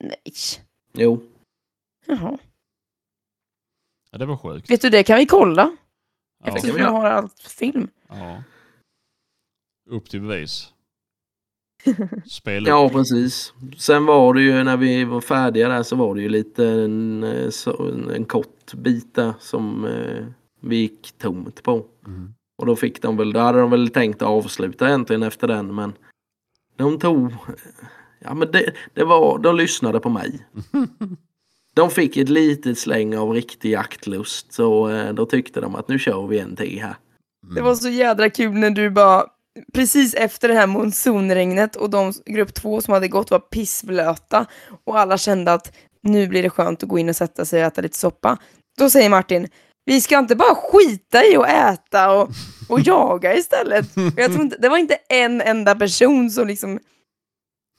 [0.04, 0.16] Nej.
[0.96, 1.20] Jo.
[2.06, 2.38] Jaha.
[4.10, 4.70] ja, det var sjukt.
[4.70, 5.76] Vet du, det kan vi kolla.
[6.44, 6.56] Ja.
[6.56, 7.88] Eftersom vi har allt film.
[8.08, 8.42] ja.
[9.90, 10.72] Upp till bevis.
[12.26, 13.52] Spela Ja, precis.
[13.78, 17.22] Sen var det ju när vi var färdiga där så var det ju lite en,
[17.22, 20.26] eh, så, en kort bit där som eh,
[20.60, 21.86] vi gick tomt på.
[22.06, 22.34] Mm.
[22.58, 25.74] Och då fick de väl, då hade de väl tänkt att avsluta egentligen efter den
[25.74, 25.92] men
[26.76, 27.32] de tog,
[28.18, 30.46] ja men det, det var, de lyssnade på mig.
[31.74, 35.98] De fick ett litet släng av riktig jaktlust så eh, då tyckte de att nu
[35.98, 36.96] kör vi en till här.
[37.54, 39.24] Det var så jädra kul när du bara,
[39.74, 44.46] precis efter det här monsunregnet och de grupp två som hade gått var pissblöta
[44.84, 47.66] och alla kände att nu blir det skönt att gå in och sätta sig och
[47.66, 48.38] äta lite soppa.
[48.78, 49.48] Då säger Martin,
[49.84, 52.30] vi ska inte bara skita i att äta och,
[52.68, 53.96] och jaga istället.
[53.96, 56.78] Och jag tror inte, det var inte en enda person som liksom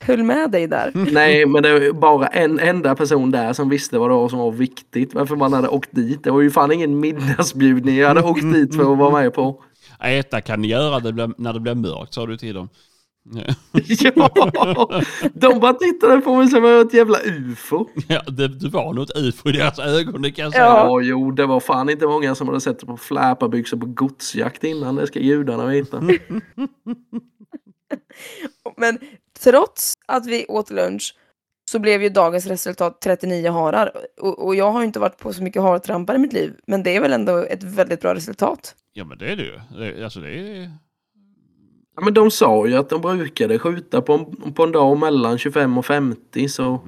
[0.04, 0.92] höll med dig där.
[1.12, 4.40] Nej men det var bara en enda person där som visste vad det var som
[4.40, 5.14] var viktigt.
[5.14, 6.24] Varför man hade åkt dit.
[6.24, 9.64] Det var ju fan ingen middagsbjudning jag hade åkt dit för att vara med på.
[10.04, 12.70] Äta kan ni göra det blir, när det blir mörkt, sa du till dem.
[14.16, 17.86] Ja, de bara tittade på mig som jag var ett jävla ufo.
[18.08, 20.66] Ja, det, det var något ufo i deras ögon, det kan jag säga.
[20.66, 21.02] Ja.
[21.02, 24.96] Jo, det var fan inte många som hade sett på fläpabyxor på godsjakt innan.
[24.96, 26.02] Det ska gudarna veta.
[28.78, 29.00] Men
[29.40, 31.16] trots att vi åt lunch
[31.72, 33.92] så blev ju dagens resultat 39 harar.
[34.22, 36.84] Och, och jag har ju inte varit på så mycket hartrampar i mitt liv, men
[36.84, 38.76] det är väl ändå ett väldigt bra resultat.
[38.94, 39.60] Ja, men det är det ju.
[39.80, 40.72] Det, alltså det är...
[41.96, 45.38] Ja, men de sa ju att de brukade skjuta på en, på en dag mellan
[45.38, 46.80] 25 och 50 så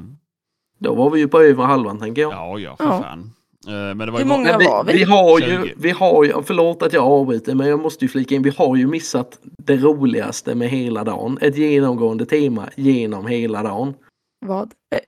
[0.79, 2.33] då var vi ju på över halvan tänker jag.
[2.33, 3.01] Ja, ja, för Ja.
[3.01, 3.33] fan.
[3.67, 4.93] Eh, Men det var Hur många var vi?
[4.93, 5.73] vi har ju, 20.
[5.77, 8.75] vi har ju, förlåt att jag avbryter men jag måste ju flika in, vi har
[8.75, 11.37] ju missat det roligaste med hela dagen.
[11.41, 13.93] Ett genomgående tema genom hela dagen.
[14.45, 14.73] Vad?
[14.95, 14.99] Eh,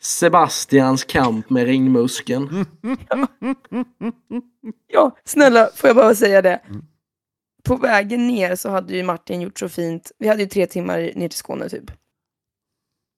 [0.00, 2.48] Sebastians kamp med ringmuskeln.
[4.92, 6.60] Ja, snälla, får jag bara säga det?
[7.64, 10.12] På vägen ner så hade ju Martin gjort så fint.
[10.18, 11.90] Vi hade ju tre timmar ner till Skåne typ.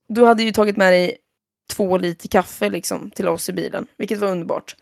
[0.08, 1.16] Du hade ju tagit med dig
[1.70, 4.76] två liter kaffe liksom till oss i bilen, vilket var underbart.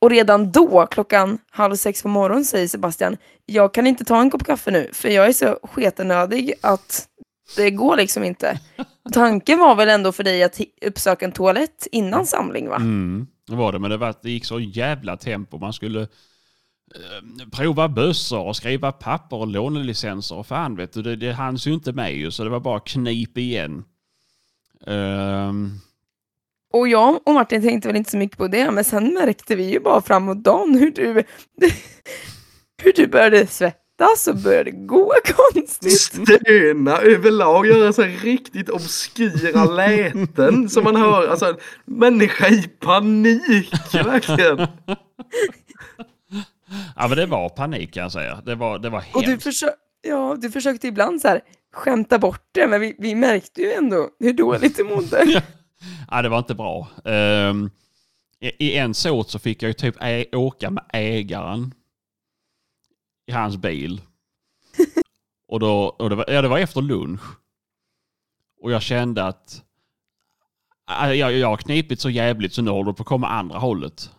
[0.00, 4.30] Och redan då, klockan halv sex på morgonen, säger Sebastian, jag kan inte ta en
[4.30, 7.08] kopp kaffe nu, för jag är så sketenödig att
[7.56, 8.60] det går liksom inte.
[9.12, 12.76] Tanken var väl ändå för dig att uppsöka en toalett innan samling, va?
[12.76, 15.58] Mm, det var det, men det, var, det gick så jävla tempo.
[15.58, 21.16] Man skulle eh, prova bössor och skriva papper och lånelicenser och fan vet du, det,
[21.16, 23.84] det hanns ju inte med ju, så det var bara knip igen.
[24.86, 25.80] Ehm,
[26.72, 29.70] Och jag och Martin tänkte väl inte så mycket på det, men sen märkte vi
[29.70, 31.12] ju bara framåt dagen hur du,
[32.82, 36.00] hur du började svettas och började gå konstigt.
[36.00, 43.74] Stöna överlag, göra så här riktigt obskyra läten som man hör, alltså människa i panik
[43.94, 44.58] verkligen.
[46.96, 48.40] ja men det var panik kan jag säga.
[48.46, 49.44] Det var, det var Och du, hemskt.
[49.44, 49.68] försö
[50.02, 51.40] ja, du försökte ibland så här
[51.74, 55.42] skämta bort det, men vi, vi märkte ju ändå hur dåligt du mådde.
[56.10, 56.88] Ja, det var inte bra.
[57.04, 57.70] Ehm,
[58.40, 61.74] i, I en såt så fick jag ju typ ä- åka med ägaren
[63.26, 64.00] i hans bil.
[65.48, 67.22] och då, och det, var, ja, det var efter lunch.
[68.60, 69.62] Och jag kände att
[70.86, 74.10] jag, jag har knipit så jävligt så nu håller det på att komma andra hållet.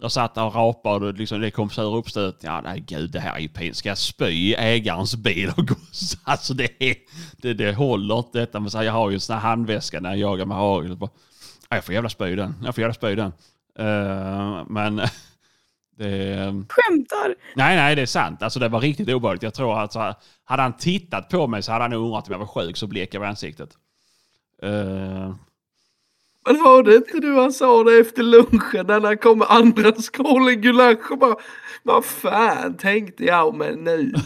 [0.00, 2.36] Jag satt där och rapade och liksom, det kom sur uppstöt.
[2.40, 3.76] Ja, nej gud, det här är ju pinsamt.
[3.76, 5.74] Ska jag spy i ägarens bil och gå?
[6.24, 6.94] Alltså det, är,
[7.36, 8.60] det, det håller inte detta.
[8.60, 10.96] Men så här, jag har ju en sån här handväska när jag jagar med hagel.
[10.96, 11.10] Bara,
[11.68, 12.54] "Ja, Jag får jävla spy den.
[12.64, 13.32] Jag får jävla spy den.
[13.78, 14.96] Eh, men
[15.96, 16.36] det...
[16.68, 17.34] Skämtar!
[17.56, 18.42] Nej, nej, det är sant.
[18.42, 19.42] Alltså det var riktigt obehagligt.
[19.42, 22.26] Jag tror att så här, hade han tittat på mig så hade han nog undrat
[22.28, 23.70] om jag var sjuk så blek jag i ansiktet.
[24.62, 25.34] Eh,
[26.48, 30.60] Men hörde inte du han sa det efter lunchen när han kom med andra skålen
[30.60, 31.36] gulasch och bara
[31.82, 34.12] Vad fan tänkte jag med nu?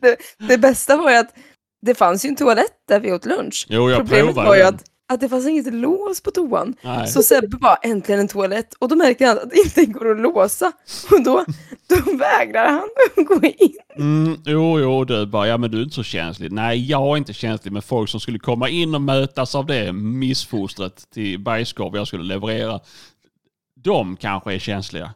[0.00, 1.34] Det, det bästa var ju att
[1.82, 3.66] det fanns ju en toalett där vi åt lunch.
[3.70, 6.74] jo, jag Problemet provade var ju att, att det fanns inget lås på toan.
[6.82, 7.08] Nej.
[7.08, 8.74] Så Sebbe bara, äntligen en toalett.
[8.78, 10.72] Och då märker han att det inte går att låsa.
[11.10, 11.44] Och då,
[11.88, 13.76] då vägrar han att gå in.
[13.96, 16.52] Mm, jo, jo, du bara, ja men du är inte så känslig.
[16.52, 19.92] Nej, jag är inte känslig, men folk som skulle komma in och mötas av det
[19.92, 22.80] missfostret till bajskorv jag skulle leverera,
[23.84, 25.14] de kanske är känsliga.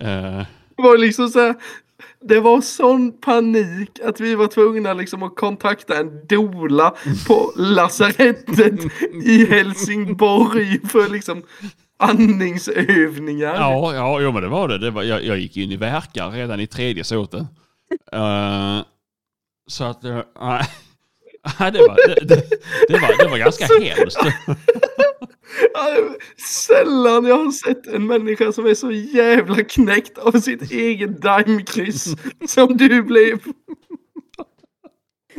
[0.00, 0.42] Eh,
[0.76, 1.54] Det var liksom så här,
[2.20, 6.94] det var sån panik att vi var tvungna liksom att kontakta en dola
[7.26, 8.80] på lasarettet
[9.24, 11.42] i Helsingborg för liksom
[11.98, 13.54] andningsövningar.
[13.54, 14.78] ja, ja, jo men det var det.
[14.78, 17.46] det var, jag, jag gick in i verkar redan i tredje såten.
[18.12, 18.80] Eh,
[19.66, 20.10] så att, uh,
[21.58, 22.42] det, var, det, det,
[22.88, 24.18] det, var, det var ganska hemskt.
[26.66, 32.14] Sällan jag har sett en människa som är så jävla knäckt av sitt eget daimkryss
[32.48, 33.38] som du blev.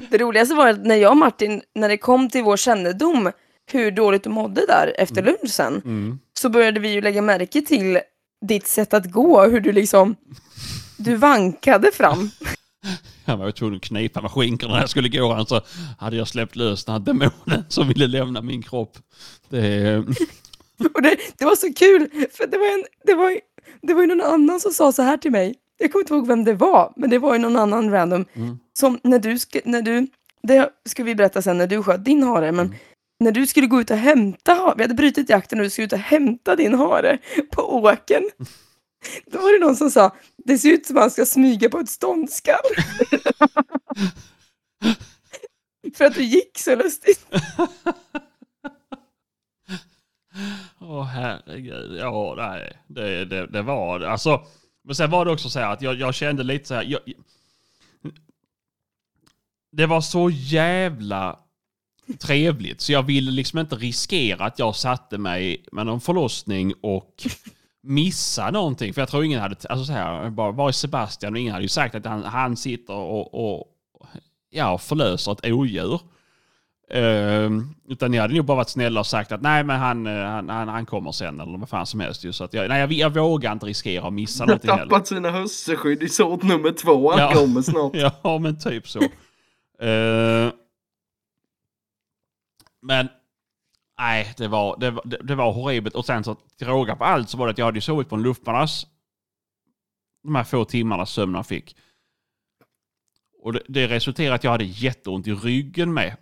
[0.10, 3.32] Det roligaste var att när jag och Martin, när det kom till vår kännedom
[3.72, 6.20] hur dåligt du mådde där efter lunchen, Mm.
[6.40, 8.00] så började vi ju lägga märke till
[8.48, 10.16] ditt sätt att gå, hur du liksom,
[10.98, 12.30] du vankade fram.
[13.26, 15.32] Jag var tvungen att knipa med skinkorna när jag skulle gå.
[15.32, 15.62] Annars så
[16.00, 18.98] hade jag släppt lös den här demonen som ville lämna min kropp.
[19.50, 19.98] Det,
[20.94, 23.40] Och det, det var så kul, för det var, en, det, var,
[23.82, 25.56] det var ju någon annan som sa så här till mig.
[25.78, 28.26] Jag kommer inte ihåg vem det var, men det var ju någon annan random.
[28.34, 28.60] Mm.
[28.80, 30.08] Som när du, när du,
[30.44, 32.78] det ska vi berätta sen när du sköt din hare, men Mm.
[33.20, 35.94] när du skulle gå ut och hämta vi hade brutit jakten och du skulle ut
[35.94, 37.18] och hämta din hare
[37.52, 38.24] på åken.
[39.32, 40.16] Då var det någon som sa,
[40.46, 42.56] det ser ut som att man ska smyga på ett ståndskall.
[45.96, 47.28] För att du gick så lustigt.
[50.80, 51.98] Åh herregud.
[52.00, 52.78] Ja, nej.
[52.88, 54.10] Det, det, det var det.
[54.10, 54.46] Alltså,
[54.84, 56.84] men sen var det också så här att jag, jag kände lite så här.
[56.84, 57.02] Jag,
[59.72, 61.40] det var så jävla
[62.20, 67.28] trevligt så jag ville liksom inte riskera att jag satte mig med någon förlossning och
[67.86, 68.94] missa någonting.
[68.94, 71.70] För jag tror ingen hade, alltså så här, bara var Sebastian och ingen hade ju
[71.70, 73.68] sagt att han, han sitter och, och
[74.50, 76.02] ja, förlöser ett odjur.
[76.92, 80.24] Ehm, utan ni hade nog bara varit snälla och sagt att nej men han, eh,
[80.24, 82.24] han, han, han kommer sen eller vad fan som helst.
[82.24, 82.34] Ju.
[82.34, 84.84] Så att jag, nej, jag, jag vågar inte riskera att missa Han har någonting heller.
[84.90, 87.12] tappat sina hörselskydd i såt nummer två.
[87.12, 87.32] Han Ja.
[87.34, 87.92] kommer snart.
[88.24, 89.00] Ja, men typ så.
[89.86, 90.52] Eh,
[92.82, 93.08] men
[94.00, 95.96] nej, det var, det, det, det var horribelt.
[95.96, 98.10] Och sen så till råga på allt så var det att jag hade ju sovit
[98.10, 98.88] på en luftmadrass
[100.26, 101.76] de här få timmarna sömn jag fick.
[103.42, 106.18] Och det, det resulterade i att jag hade jätteont i ryggen med.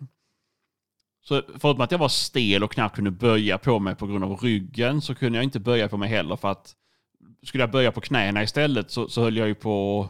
[1.21, 4.38] Så förutom att jag var stel och knappt kunde böja på mig på grund av
[4.38, 6.76] ryggen så kunde jag inte böja på mig heller för att
[7.43, 10.09] skulle jag böja på knäna istället så, så höll jag ju på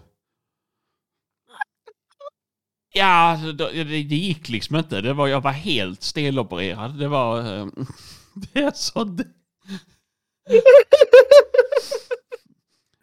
[3.01, 5.01] Alltså, ja, det, det, gick liksom inte.
[5.01, 6.99] Det var, jag var helt stelopererad.
[6.99, 7.57] Det var...
[7.57, 7.67] Eh,
[8.33, 9.03] det är så...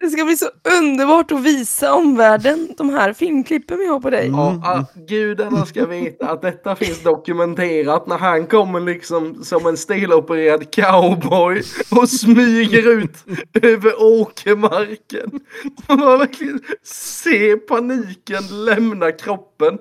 [0.01, 4.29] Det, ska bli så underbart att visa omvärlden de här filmklippen vi har på dig.
[4.29, 9.77] Ja, ah, gudarna ska veta att detta finns dokumenterat när han kommer liksom som en
[9.77, 13.25] stelopererad cowboy och smyger ut
[13.63, 15.41] över åkermarken.
[15.89, 19.79] Man verkligen ser paniken lämna kroppen.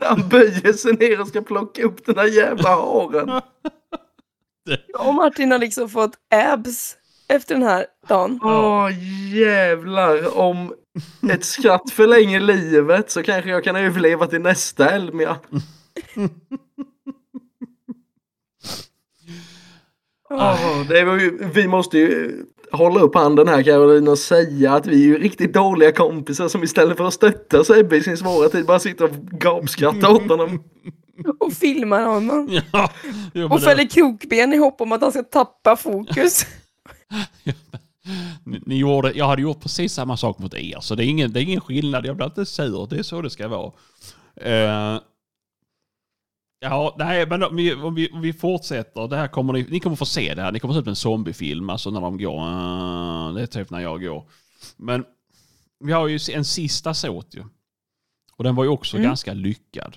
[0.00, 3.40] När han böjer sig ner och ska plocka upp den där jävla haren.
[4.98, 6.96] Och Martin har liksom fått abs
[7.28, 8.40] efter den här dagen.
[8.42, 8.88] Åh
[9.36, 10.74] jävlar, om
[11.32, 15.36] ett skratt förlänger livet så kanske jag kan överleva till nästa Elmia.
[20.30, 24.86] Åh, det var ju, vi måste ju hålla upp handen här Caroline och säga att
[24.86, 28.48] vi är ju riktigt dåliga kompisar som istället för att stötta Sebbe i sin svåra
[28.48, 30.62] tid bara sitter och gapskrattar åt honom.
[31.40, 32.48] Och filmar honom.
[32.72, 32.90] ja,
[33.34, 36.46] jo, Och det- fäller krokben i hopp om att han ska tappa fokus.
[38.44, 41.32] Ni, ni gjorde, jag hade gjort precis samma sak mot er, så det är ingen,
[41.32, 42.06] det är ingen skillnad.
[42.06, 43.72] Jag blir inte sur, det är så det ska vara.
[44.36, 45.00] Eh,
[46.60, 49.08] ja, nej, men om vi, om, vi, om vi fortsätter.
[49.08, 50.52] Det här kommer ni, ni kommer få se det här.
[50.52, 52.38] Ni kommer se en zombiefilm, alltså när de går.
[52.40, 54.28] eh, det är typ när jag går.
[54.76, 55.04] Men
[55.84, 57.44] vi har ju en sista såt ju.
[58.36, 59.08] Och den var ju också Mm.
[59.08, 59.96] ganska lyckad.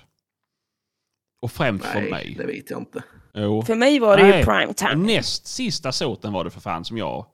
[1.42, 2.34] Och främst för Nej, mig.
[2.38, 3.02] det vet jag inte.
[3.34, 3.62] Jo.
[3.62, 4.38] För mig var det Nej.
[4.38, 4.94] ju prime Och time.
[5.06, 7.26] näst sista såten var det för fan som jag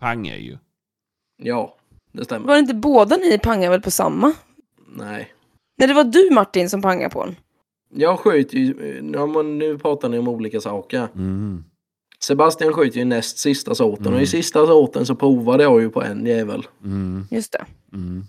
[0.00, 0.58] pangade ju.
[1.42, 1.76] Ja,
[2.12, 2.46] det stämmer.
[2.46, 4.32] Var det inte båda ni pangade väl på samma?
[4.96, 5.32] Nej.
[5.78, 7.36] Nej, det var du Martin som pangade på den.
[7.94, 8.74] Jag sköt ju,
[9.14, 11.08] ja, men nu pratar ni om olika saker.
[11.14, 11.64] Mm.
[12.20, 14.22] Sebastian sköt ju näst sista såten och Mm.
[14.22, 16.66] i sista såten så provade jag ju på en jävel.
[16.84, 17.26] Mm.
[17.30, 17.64] Just det.
[17.92, 18.24] Mm.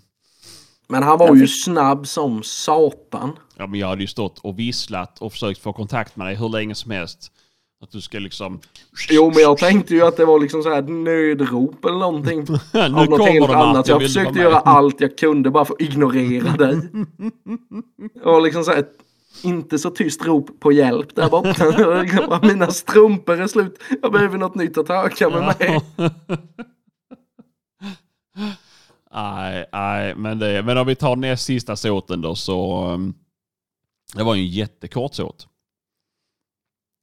[0.88, 3.38] Men han var Jag ju snabb som satan.
[3.56, 6.48] Ja, men jag hade ju stått och visslat och försökt få kontakt med dig hur
[6.48, 7.32] länge som helst.
[7.82, 8.60] Att du ska liksom...
[9.10, 12.46] Jo, men jag tänkte ju att det var liksom så här nödrop eller någonting.
[12.72, 13.88] nu Av något kommer helt de annat.
[13.88, 16.80] Jag du försökte göra allt jag kunde bara för att ignorera dig.
[18.24, 18.84] Och liksom så här,
[19.42, 21.70] inte så tyst rop på hjälp där borta.
[21.70, 23.82] Det var Mina strumpor är slut.
[24.02, 24.86] Jag behöver något nytt att
[25.30, 25.82] mig med.
[29.18, 32.86] Nej, nej, men, det, men om vi tar näst sista såten då så...
[32.86, 33.14] um,
[34.14, 35.48] Det var ju en jättekort såt.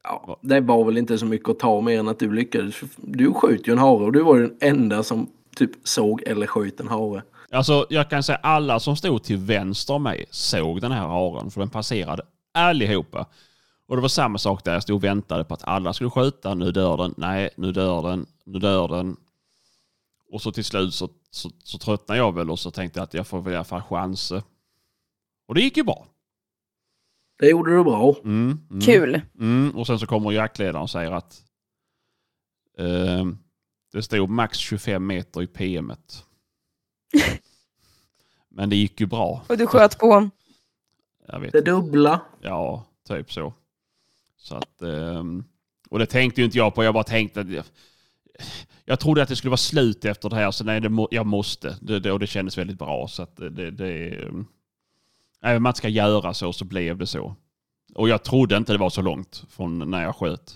[0.04, 2.76] Ja, det var väl inte så mycket att ta mer än att du lyckades.
[2.98, 6.48] Du sköt ju en hare och du var ju den enda som typ såg eller
[6.48, 7.24] sköt en hare.
[7.52, 11.52] Alltså jag kan säga alla som stod till vänster om mig såg den här haren
[11.52, 13.26] för den passerade allihopa.
[13.88, 16.54] Och det var samma sak där, jag stod och väntade på att alla skulle skjuta.
[16.56, 19.18] Nu dör den, nej, nu dör den, nu dör den.
[20.32, 23.14] Och så till slut så, så, så tröttnade jag väl och så tänkte jag att
[23.14, 24.44] jag får väl i alla fall chanser.
[25.48, 26.08] Och det gick ju bra.
[27.40, 28.16] Det gjorde du bra.
[28.24, 28.82] Mm, mm.
[28.82, 29.22] Kul.
[29.40, 31.44] Mm, och sen så kommer jaktledaren och säger att
[32.78, 33.26] eh,
[33.92, 36.26] det stod max 25 meter i PMet.
[38.50, 39.46] Men det gick ju bra.
[39.50, 40.30] Och du sköt på.
[41.28, 41.72] Jag vet Det inte.
[41.72, 42.22] dubbla.
[42.42, 43.54] Ja, typ så.
[44.38, 45.44] så att, ehm,
[45.90, 46.84] och det tänkte ju inte jag på.
[46.84, 47.72] Jag bara tänkte att
[48.86, 50.52] jag, trodde att det skulle vara slut efter det här.
[50.52, 51.78] Så nej, det må, jag måste.
[51.82, 53.08] Det, det, och det kändes väldigt bra.
[53.08, 54.46] Så att det, det, det mm.
[55.42, 57.36] Även om man ska göra så så blev det så.
[57.96, 60.56] Och jag trodde inte det var så långt från när jag sköt.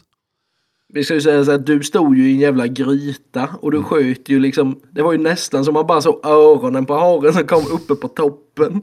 [0.93, 3.83] Vi ska ju säga så att du stod ju i en jävla gryta och du
[3.83, 4.79] sköt ju liksom.
[4.91, 8.07] Det var ju nästan som man bara såg öronen på haren som kom uppe på
[8.07, 8.81] toppen.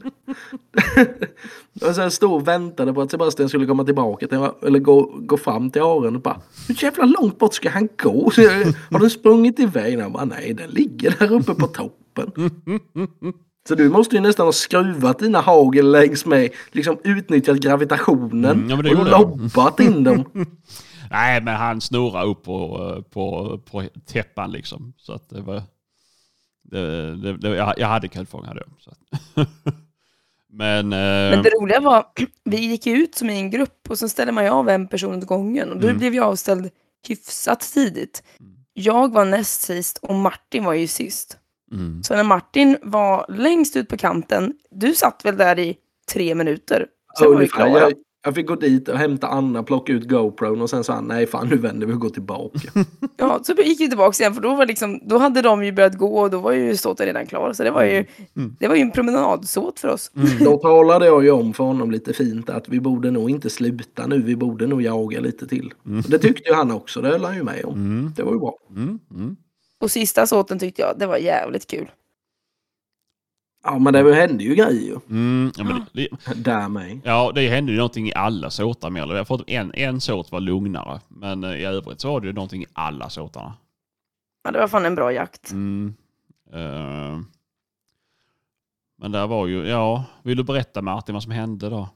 [1.81, 5.37] och sen stod och väntade på att Sebastian skulle komma tillbaka till, eller gå, gå
[5.37, 8.31] fram till haren och bara hur jävla långt bort ska han gå?
[8.35, 8.41] Så
[8.91, 9.99] Har den sprungit iväg?
[9.99, 12.31] Han bara nej den ligger där uppe på toppen.
[13.67, 18.85] Så du måste ju nästan ha skruvat dina hagel längs med, liksom utnyttjat gravitationen Mm,
[18.85, 20.25] ja, och lobbat in dem.
[21.11, 24.93] Nej, men han snurrade upp på, på, på täppan liksom.
[24.97, 25.63] Så att det var...
[26.63, 28.07] Det, det, det, jag, jag hade
[28.47, 28.69] hade jag.
[28.79, 28.97] Så att.
[30.49, 30.89] men...
[30.89, 32.05] Men Eh, det roliga var,
[32.43, 35.17] vi gick ut som i en grupp och så ställde man ju av en person
[35.17, 35.69] åt gången.
[35.71, 35.99] Och då Mm.
[35.99, 36.69] blev jag avställd
[37.07, 38.23] hyfsat tidigt.
[38.73, 41.37] Jag var näst sist och Martin var ju sist.
[41.71, 42.03] mm.
[42.03, 45.77] Så när Martin var längst ut på kanten, du satt väl där i
[46.13, 46.87] tre minuter?
[47.19, 47.67] Sen var Ungefär.
[47.67, 47.93] Jag,
[48.27, 51.27] jag fick gå dit och hämta Anna, plocka ut GoPron och sen sa han nej
[51.27, 52.69] fan nu vänder vi och går tillbaka.
[53.19, 55.95] Ja, så gick vi tillbaka igen för då, var liksom, då hade de ju börjat
[55.97, 57.53] gå och då var ju såten redan klar.
[57.53, 58.05] Så det var ju,
[58.35, 58.55] Mm.
[58.59, 60.11] det var ju en promenadsåt för oss.
[60.39, 64.07] Då talade jag ju om för honom lite fint att vi borde nog inte sluta
[64.07, 65.73] nu, vi borde nog jaga lite till.
[65.83, 67.73] Och det tyckte ju han också, det höll han ju med om.
[67.73, 68.13] Mm.
[68.15, 68.55] Det var ju bra.
[68.75, 68.99] Mm.
[69.15, 69.35] Mm.
[69.81, 71.87] Och sista såten tyckte jag, det var jävligt kul.
[73.67, 74.99] Ja men det hände ju grejer ju.
[75.09, 75.51] Mm.
[75.57, 76.99] Ja, men det, det, Där med.
[77.03, 79.25] ja, det hände ju någonting i alla såtar mer eller mindre.
[79.25, 80.99] Förutom en, en såt var lugnare.
[81.07, 83.53] Men eh, i övrigt så var det ju någonting i alla såtarna.
[84.43, 85.51] Ja, det var fan en bra jakt.
[85.51, 85.93] Mm.
[86.53, 87.19] Eh,
[88.97, 91.89] men där var ju, ja, vill du berätta Martin vad som hände då?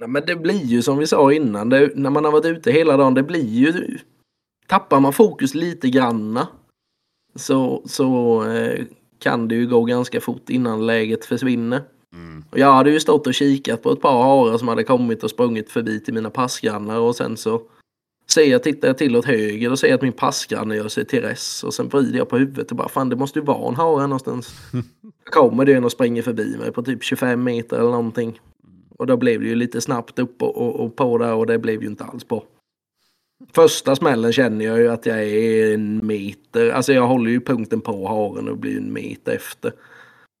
[0.00, 2.72] Nej, men det blir ju som vi sa innan, det, när man har varit ute
[2.72, 3.98] hela dagen, det blir ju...
[4.66, 6.48] Tappar man fokus lite granna
[7.34, 8.84] så, så eh,
[9.18, 11.82] kan det ju gå ganska fort innan läget försvinner.
[12.14, 12.44] Mm.
[12.50, 15.30] Och jag hade ju stått och kikat på ett par harar som hade kommit och
[15.30, 17.62] sprungit förbi till mina passgrannar och sen så
[18.30, 21.22] ser jag, tittar jag till åt höger och ser att min passgranne gör sig till
[21.22, 23.74] res och sen vrider jag på huvudet och bara fan det måste ju vara en
[23.74, 24.54] hare någonstans.
[25.24, 28.40] Kommer det en och springer förbi mig på typ 25 meter eller någonting.
[28.98, 31.58] Och då blev det ju lite snabbt upp och, och, och på där och det
[31.58, 32.44] blev ju inte alls bra.
[33.52, 37.80] Första smällen känner jag ju att jag är en meter, alltså jag håller ju punkten
[37.80, 39.72] på haren och blir en meter efter.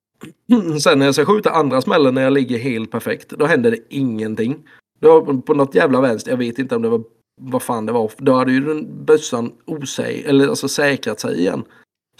[0.80, 3.78] Sen när jag ska skjuta andra smällen när jag ligger helt perfekt, då händer det
[3.88, 4.68] ingenting.
[5.00, 7.04] Då på något jävla vänster, jag vet inte om det var
[7.40, 11.64] vad fan det var, då hade ju den bössan osäg, eller alltså säkrat sig igen.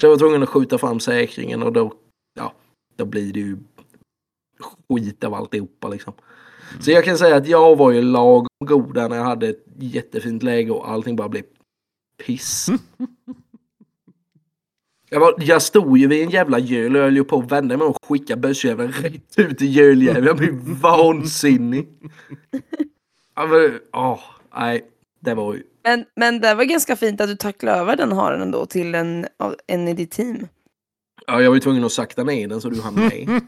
[0.01, 1.93] Så jag var tvungen att skjuta fram säkringen och då,
[2.39, 2.53] ja,
[2.97, 3.57] då blir det ju
[4.89, 6.13] skit av alltihopa liksom.
[6.81, 9.65] Så jag kan säga att jag var ju lagom god där när jag hade ett
[9.79, 11.43] jättefint läge och allting bara blev
[12.27, 12.67] piss.
[15.11, 17.53] Jag, var, jag stod ju vid en jävla göl och jag höll ju på att
[17.53, 20.27] vända mig och skicka bössjäveln rätt ut i göljäveln.
[20.27, 21.89] Jag blev vansinnig.
[23.35, 24.21] Ja, åh,
[24.57, 24.85] nej,
[25.21, 25.63] det var ju...
[25.85, 29.27] Men, men det var ganska fint att du tacklade över den haren ändå till en,
[29.67, 30.49] en i ditt team.
[31.27, 33.41] Ja, jag var ju tvungen att sakta ner den så du hann med.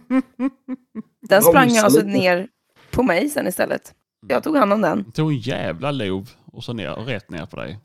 [1.28, 2.48] Den sprang alltså ner
[2.90, 3.94] på mig sen istället.
[4.26, 5.12] Jag tog hand om den.
[5.12, 7.78] Tog en jävla lov och så ner, rätt ner på dig.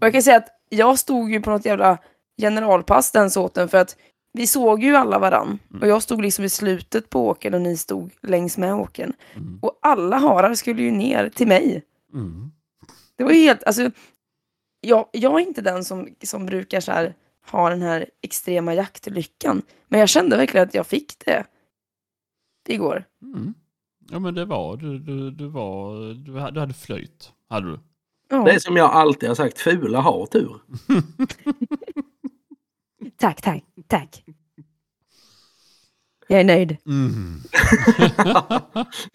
[0.00, 1.98] Och jag kan säga att jag stod ju på något jävla
[2.40, 3.96] generalpass den såten för att
[4.32, 5.58] vi såg ju alla varann.
[5.80, 9.12] Och jag stod liksom i slutet på åkern och ni stod längs med åkern.
[9.34, 9.58] Mm.
[9.62, 11.82] Och alla harar skulle ju ner till mig.
[12.12, 12.50] Mm.
[13.16, 13.90] Det var ju helt, alltså,
[14.80, 17.14] jag, jag är inte den som, som brukar så här,
[17.50, 19.62] ha den här extrema jaktlyckan.
[19.88, 21.44] Men jag kände verkligen att jag fick det
[22.72, 23.04] igår.
[23.22, 23.54] Mm.
[24.10, 27.32] Ja men det var, du, du, du var, du hade, du hade flöjt.
[27.48, 27.78] Hade du?
[28.28, 28.44] Ja.
[28.44, 30.56] Det är som jag alltid har sagt, fula har tur.
[33.16, 34.24] Tack, tack, tack.
[36.28, 36.76] Jag är nöjd.
[36.86, 37.40] Mm.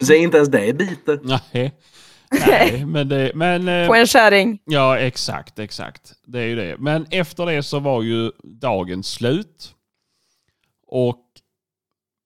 [0.00, 1.20] Så inte ens det biter.
[1.52, 1.72] Nej.
[2.46, 3.68] Nej, men det, men...
[3.68, 4.58] eh, På en kärring.
[4.64, 6.12] Ja, exakt, exakt.
[6.26, 6.76] Det är ju det.
[6.78, 9.74] Men efter det så var ju dagen slut.
[10.86, 11.29] Och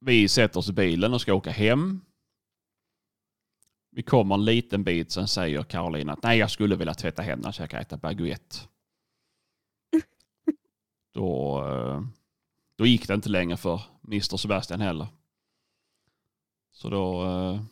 [0.05, 2.01] vi sätter oss i bilen och ska åka hem.
[3.91, 7.53] Vi kommer en liten bit, sen säger Caroline att nej, jag skulle vilja tvätta händerna
[7.53, 8.57] så jag kan äta baguette.
[11.15, 12.03] Då, eh,
[12.77, 15.07] då gick det inte längre för Mr Sebastian heller.
[16.73, 17.63] Så då, eh,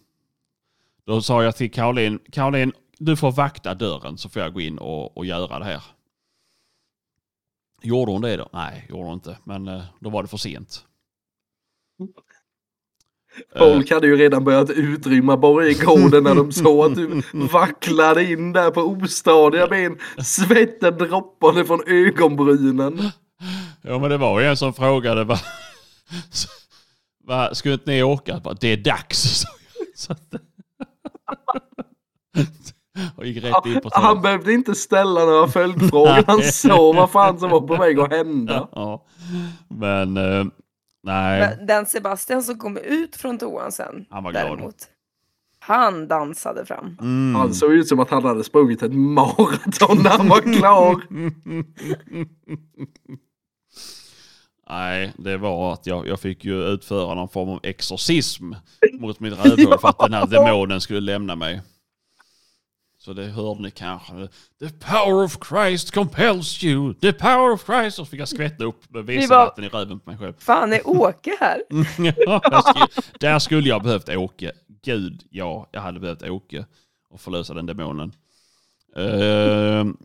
[1.05, 4.79] då sa jag till Caroline, Caroline, du får vakta dörren så får jag gå in
[4.79, 5.83] och, och göra det här.
[7.83, 8.49] Gjorde hon det då?
[8.53, 9.39] Nej, gjorde hon inte.
[9.45, 10.87] Men eh, då var det för sent.
[13.55, 18.53] Eh, Folk hade ju redan börjat utrymma borggården när de såg att du vacklade in
[18.53, 19.99] där på ostadiga ben.
[20.25, 23.11] Svetten droppade från ögonbrynen.
[23.83, 25.39] Ja men det var ju en som frågade va,
[27.25, 28.41] va, skulle inte ni åka?
[28.45, 29.43] Bara, det är dags.
[29.95, 30.35] Så att,
[33.17, 36.25] och gick rätt in på Han behövde inte ställa några följdfrågor.
[36.27, 38.69] Han såg vad fan som var på väg att hända.
[38.73, 39.07] Ja.
[39.69, 40.45] Men eh,
[41.03, 44.45] nej, Men Den Sebastian som kom ut från toan sen, Han var glad.
[44.47, 44.77] däremot.
[45.59, 46.97] Han dansade fram.
[47.01, 47.35] mm.
[47.35, 51.03] Han såg ut som att han hade sprungit ett maraton när han var klar.
[54.69, 58.53] Nej, det var att jag, jag fick ju utföra någon form av exorcism
[58.93, 61.61] mot mitt rövhål för att den här demonen skulle lämna mig.
[63.05, 64.29] Så det hörde ni kanske.
[64.61, 66.95] The power of Christ compels you.
[66.95, 67.99] The power of Christ.
[67.99, 70.33] Och så fick jag skvätta upp vätska i röven på mig själv.
[70.39, 71.63] Fan, är Åke här?
[72.27, 72.87] Ja, jag skulle,
[73.21, 74.53] där skulle jag behövt Åke.
[74.85, 76.67] Gud, ja, jag hade behövt Åke
[77.11, 78.13] och förlösa den demonen.
[78.97, 79.97] Ehm,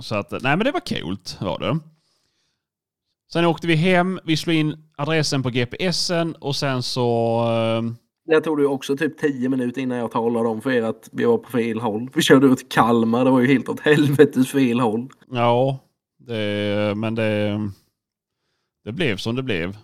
[0.00, 1.78] så att, nej men det var coolt var det.
[3.32, 7.40] Sen åkte vi hem, vi slog in adressen på GPSen och sen så...
[7.50, 7.96] ehm,
[8.30, 11.08] Det tog det ju också typ 10 minuter innan jag talade om för er att
[11.12, 12.10] vi var på fel håll.
[12.14, 15.08] Vi körde ut Kalmar, det var ju helt åt helvetes fel håll.
[15.30, 15.78] ja,
[16.18, 17.60] det, men det...
[18.84, 19.76] Det blev som det blev.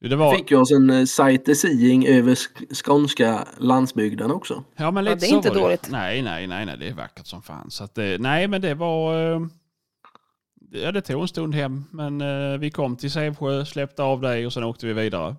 [0.00, 4.64] Det var, Fick ju oss en eh, sightseeing över sk- skånska landsbygden också.
[4.76, 5.60] Ja, men Ja, lite det är inte var det.
[5.62, 5.88] dåligt.
[5.90, 7.70] Nej, nej, nej, nej, det är vackert som fan.
[7.70, 9.32] Så att, det- nej, men det var...
[9.34, 9.40] eh,
[10.70, 14.46] Ja, det tog en stund hem, men eh, vi kom till Sävsjö, släppte av dig
[14.46, 15.36] och sen åkte vi vidare.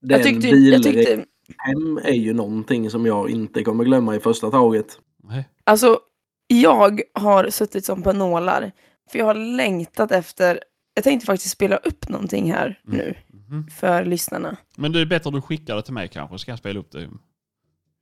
[0.00, 1.24] Den Jag tyckte, bilen jag tyckte,
[1.58, 4.98] hem är ju någonting som jag inte kommer glömma i första taget.
[5.22, 5.48] Nej.
[5.64, 6.00] alltså,
[6.46, 8.72] jag har suttit som på nålar.
[9.10, 10.60] För jag har längtat efter,
[10.94, 12.98] jag tänkte faktiskt spela upp någonting här Mm.
[12.98, 13.14] nu
[13.48, 13.66] Mhm.
[13.68, 14.56] för lyssnarna.
[14.76, 16.90] Men det är bättre att du skickar det till mig kanske, ska jag spela upp
[16.92, 17.10] det.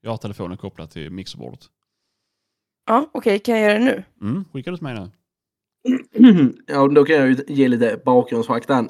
[0.00, 1.60] Jag har telefonen kopplad till mixerbordet.
[2.86, 4.04] Ja, okej, kan jag göra det nu?
[4.28, 5.10] Mm, skicka det till mig nu.
[6.66, 8.88] Ja, då kan jag ju ge lite bakgrundsfakta.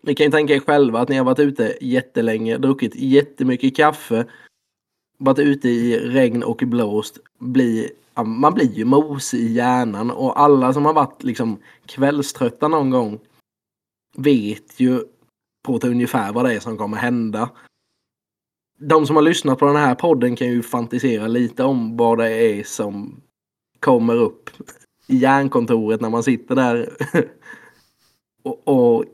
[0.00, 4.26] Ni kan ju tänka er själva att ni har varit ute jättelänge, druckit jättemycket kaffe,
[5.18, 7.90] varit ute i regn och blåst, Bli,
[8.24, 13.18] man blir ju mosig i hjärnan och alla som har varit liksom kvällströtta någon gång
[14.16, 15.00] vet ju
[15.62, 17.50] på ett ungefär vad det är som kommer hända.
[18.78, 22.30] De som har lyssnat på den här podden kan ju fantisera lite om vad det
[22.30, 23.20] är som
[23.80, 24.50] kommer upp
[25.06, 26.96] i hjärnkontoret när man sitter där
[28.42, 29.04] och, och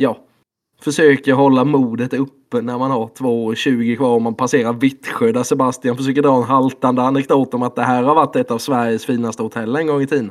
[0.00, 0.18] ja,
[0.80, 5.96] försöker hålla modet uppe när man har 2.20 kvar och man passerar Vittsjö där Sebastian
[5.96, 9.42] försöker dra en haltande anekdot om att det här har varit ett av Sveriges finaste
[9.42, 10.30] hotell en gång i tiden.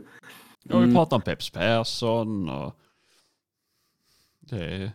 [0.64, 0.96] Ja, vi Mm.
[0.96, 2.76] pratar om Peps Persson och...
[4.40, 4.92] Det...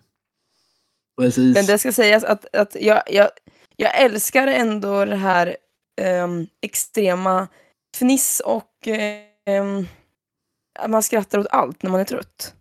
[1.20, 1.54] Precis.
[1.54, 3.28] Men det ska sägas att, att jag, jag,
[3.76, 5.56] jag älskar ändå det här
[6.00, 7.48] ehm, extrema
[7.96, 8.88] fniss och
[9.46, 9.86] ehm,
[10.78, 12.54] att man skrattar åt allt när man är trött.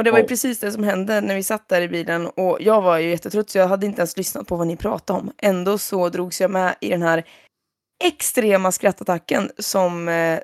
[0.00, 2.58] Och det var ju precis det som hände när vi satt där i bilen och
[2.60, 5.32] jag var ju jättetrött så jag hade inte ens lyssnat på vad ni pratade om.
[5.38, 7.24] Ändå så drogs jag med i den här
[8.04, 10.38] extrema skrattattacken som eh,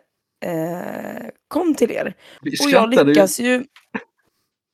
[0.44, 2.14] eh, kom till er.
[2.40, 3.64] Och jag lyckas ju...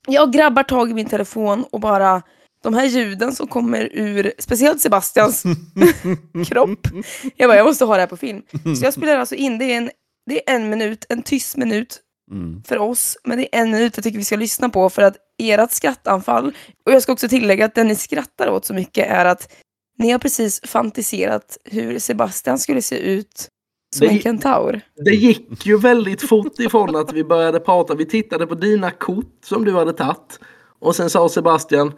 [0.09, 2.23] Jag grabbar tag i min telefon och bara...
[2.63, 5.43] De här ljuden som kommer ur, speciellt Sebastians
[6.49, 6.87] kropp.
[7.37, 8.43] Jag bara, jag måste ha det här på film.
[8.79, 9.91] Så jag spelar alltså in, det är en,
[10.27, 12.01] det är en minut, en tyst minut
[12.31, 12.63] Mm.
[12.67, 13.19] för oss.
[13.25, 16.53] Men det är en minut jag tycker vi ska lyssna på för att ert skrattanfall,
[16.87, 19.53] och jag ska också tillägga att den ni skrattar åt så mycket är att
[19.99, 23.49] ni har precis fantiserat hur Sebastian skulle se ut
[23.97, 24.81] Som en Det- kentaur.
[25.05, 27.95] Det gick ju väldigt fort ifrån att vi började prata.
[27.95, 30.41] Vi tittade på dina kort som du hade tagit.
[30.81, 31.93] Och sen sa Sebastian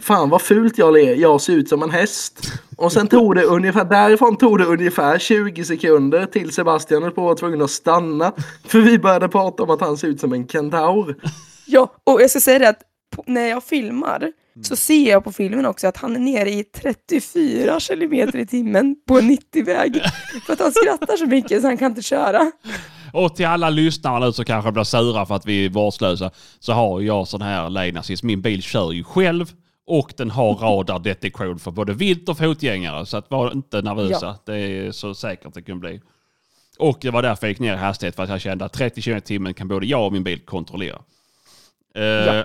[0.00, 2.52] Fan vad fult jag ler, jag ser ut som en häst.
[2.76, 7.20] Och sen tog det ungefär, därifrån tog det ungefär 20 sekunder till Sebastian höll på
[7.20, 8.32] att vara tvungen att stanna.
[8.64, 11.16] För vi började prata om att han ser ut som en kentaur.
[11.66, 12.82] Ja, och jag ska säga det att
[13.26, 14.32] när jag filmar
[14.62, 18.96] så ser jag på filmen också att han är nere i 34 kilometer i timmen
[19.08, 20.02] på en 90-väg.
[20.46, 22.50] För att han skrattar så mycket så han kan inte köra.
[23.12, 26.72] Och till alla lyssnare nu som kanske blir sura för att vi är vårdslösa så
[26.72, 28.22] har jag sån här lane assist.
[28.22, 29.52] Min bil kör ju själv
[29.90, 33.06] och den har radardetektion för både vilt och fotgängare.
[33.06, 34.26] Så att var inte nervösa.
[34.26, 34.38] Ja.
[34.44, 36.00] Det är så säkert det kan bli.
[36.78, 39.02] Och det var därför jag gick ner i hastighet för att jag kände att 30
[39.02, 41.02] km i timmen kan både jag och min bil kontrollera.
[41.94, 42.44] Eh, Ja.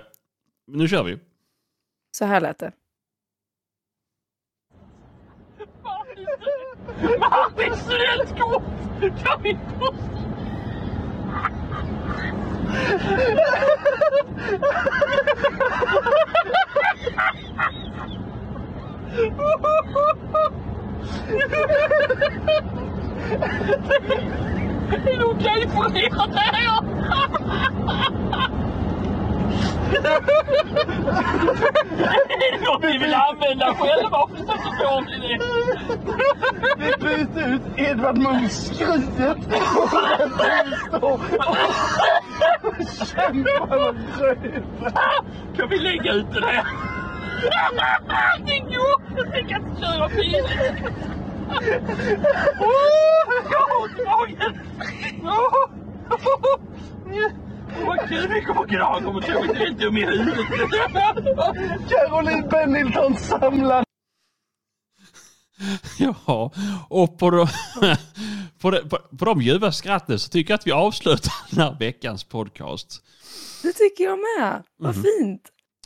[0.67, 1.17] Nu kör vi.
[2.17, 2.71] Så här lät det.
[7.19, 8.63] Martin, studentkort!
[9.23, 9.93] Kan vi få...
[25.05, 26.35] Det är okej för er att
[32.27, 34.09] det är något ni vill använda själva.
[34.09, 35.37] Varför sätter på mig det?
[36.77, 39.37] Vi byter ut Edvard Munchs skriet
[39.81, 39.89] och
[40.87, 42.75] står och
[43.07, 44.91] kämpar och kryper.
[45.57, 46.65] Kan vi lägga ut det där?
[48.45, 49.01] Det går!
[49.33, 50.43] Jag kan inte köra bil.
[52.59, 54.53] Åh, Jag har ont i magen.
[57.85, 59.01] Vad kul vi kommer kunna ha.
[59.01, 60.35] Kommer tro att jag är dum i huvudet.
[61.89, 63.85] Caroline Bennilton samlar
[65.97, 66.51] Ja,
[66.89, 67.47] och på, de,
[68.61, 71.75] på, de, på, på de ljuva skratten så tycker jag att vi avslutar den här
[71.79, 73.03] veckans podcast.
[73.63, 74.63] Det tycker jag med.
[74.77, 75.41] Vad fint.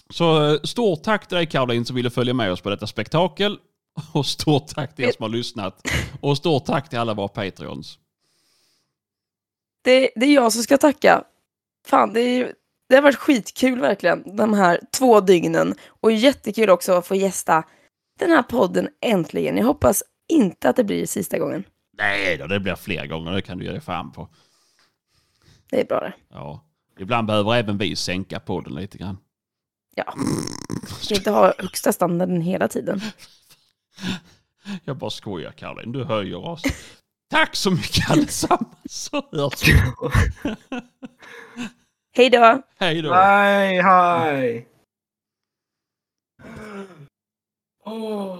[0.10, 3.58] Så eh, stort tack till dig Caroline som ville följa med oss på detta spektakel.
[4.14, 5.82] Och stort tack till er som har lyssnat.
[6.22, 8.00] Och stort tack till alla våra Patreons.
[9.82, 11.24] Det, det är jag som ska tacka.
[11.88, 12.54] Fan, det, är, ju-
[12.90, 15.76] det har varit skitkul verkligen, de här två dygnen.
[16.02, 17.64] Och jättekul också att få gästa
[18.20, 19.58] den här podden äntligen.
[19.58, 21.64] Jag hoppas inte att det blir sista gången.
[21.98, 23.32] Nej då, det blir fler gånger.
[23.32, 24.30] Det kan du ge dig fan på.
[25.70, 26.14] Det är bra det.
[26.30, 26.66] Ja.
[27.00, 29.18] Ibland behöver även vi sänka podden lite grann.
[29.96, 30.14] Ja.
[31.02, 33.02] Ska inte ha högsta standarden hela tiden.
[34.86, 36.64] Jag bara skojar Caroline, du höjer oss.
[37.30, 39.74] Tack så mycket allesammans så hörs vi.
[42.20, 42.62] Hej då!
[42.80, 43.14] Hej då.
[43.14, 44.68] Hej, hej!
[47.86, 48.40] Åh.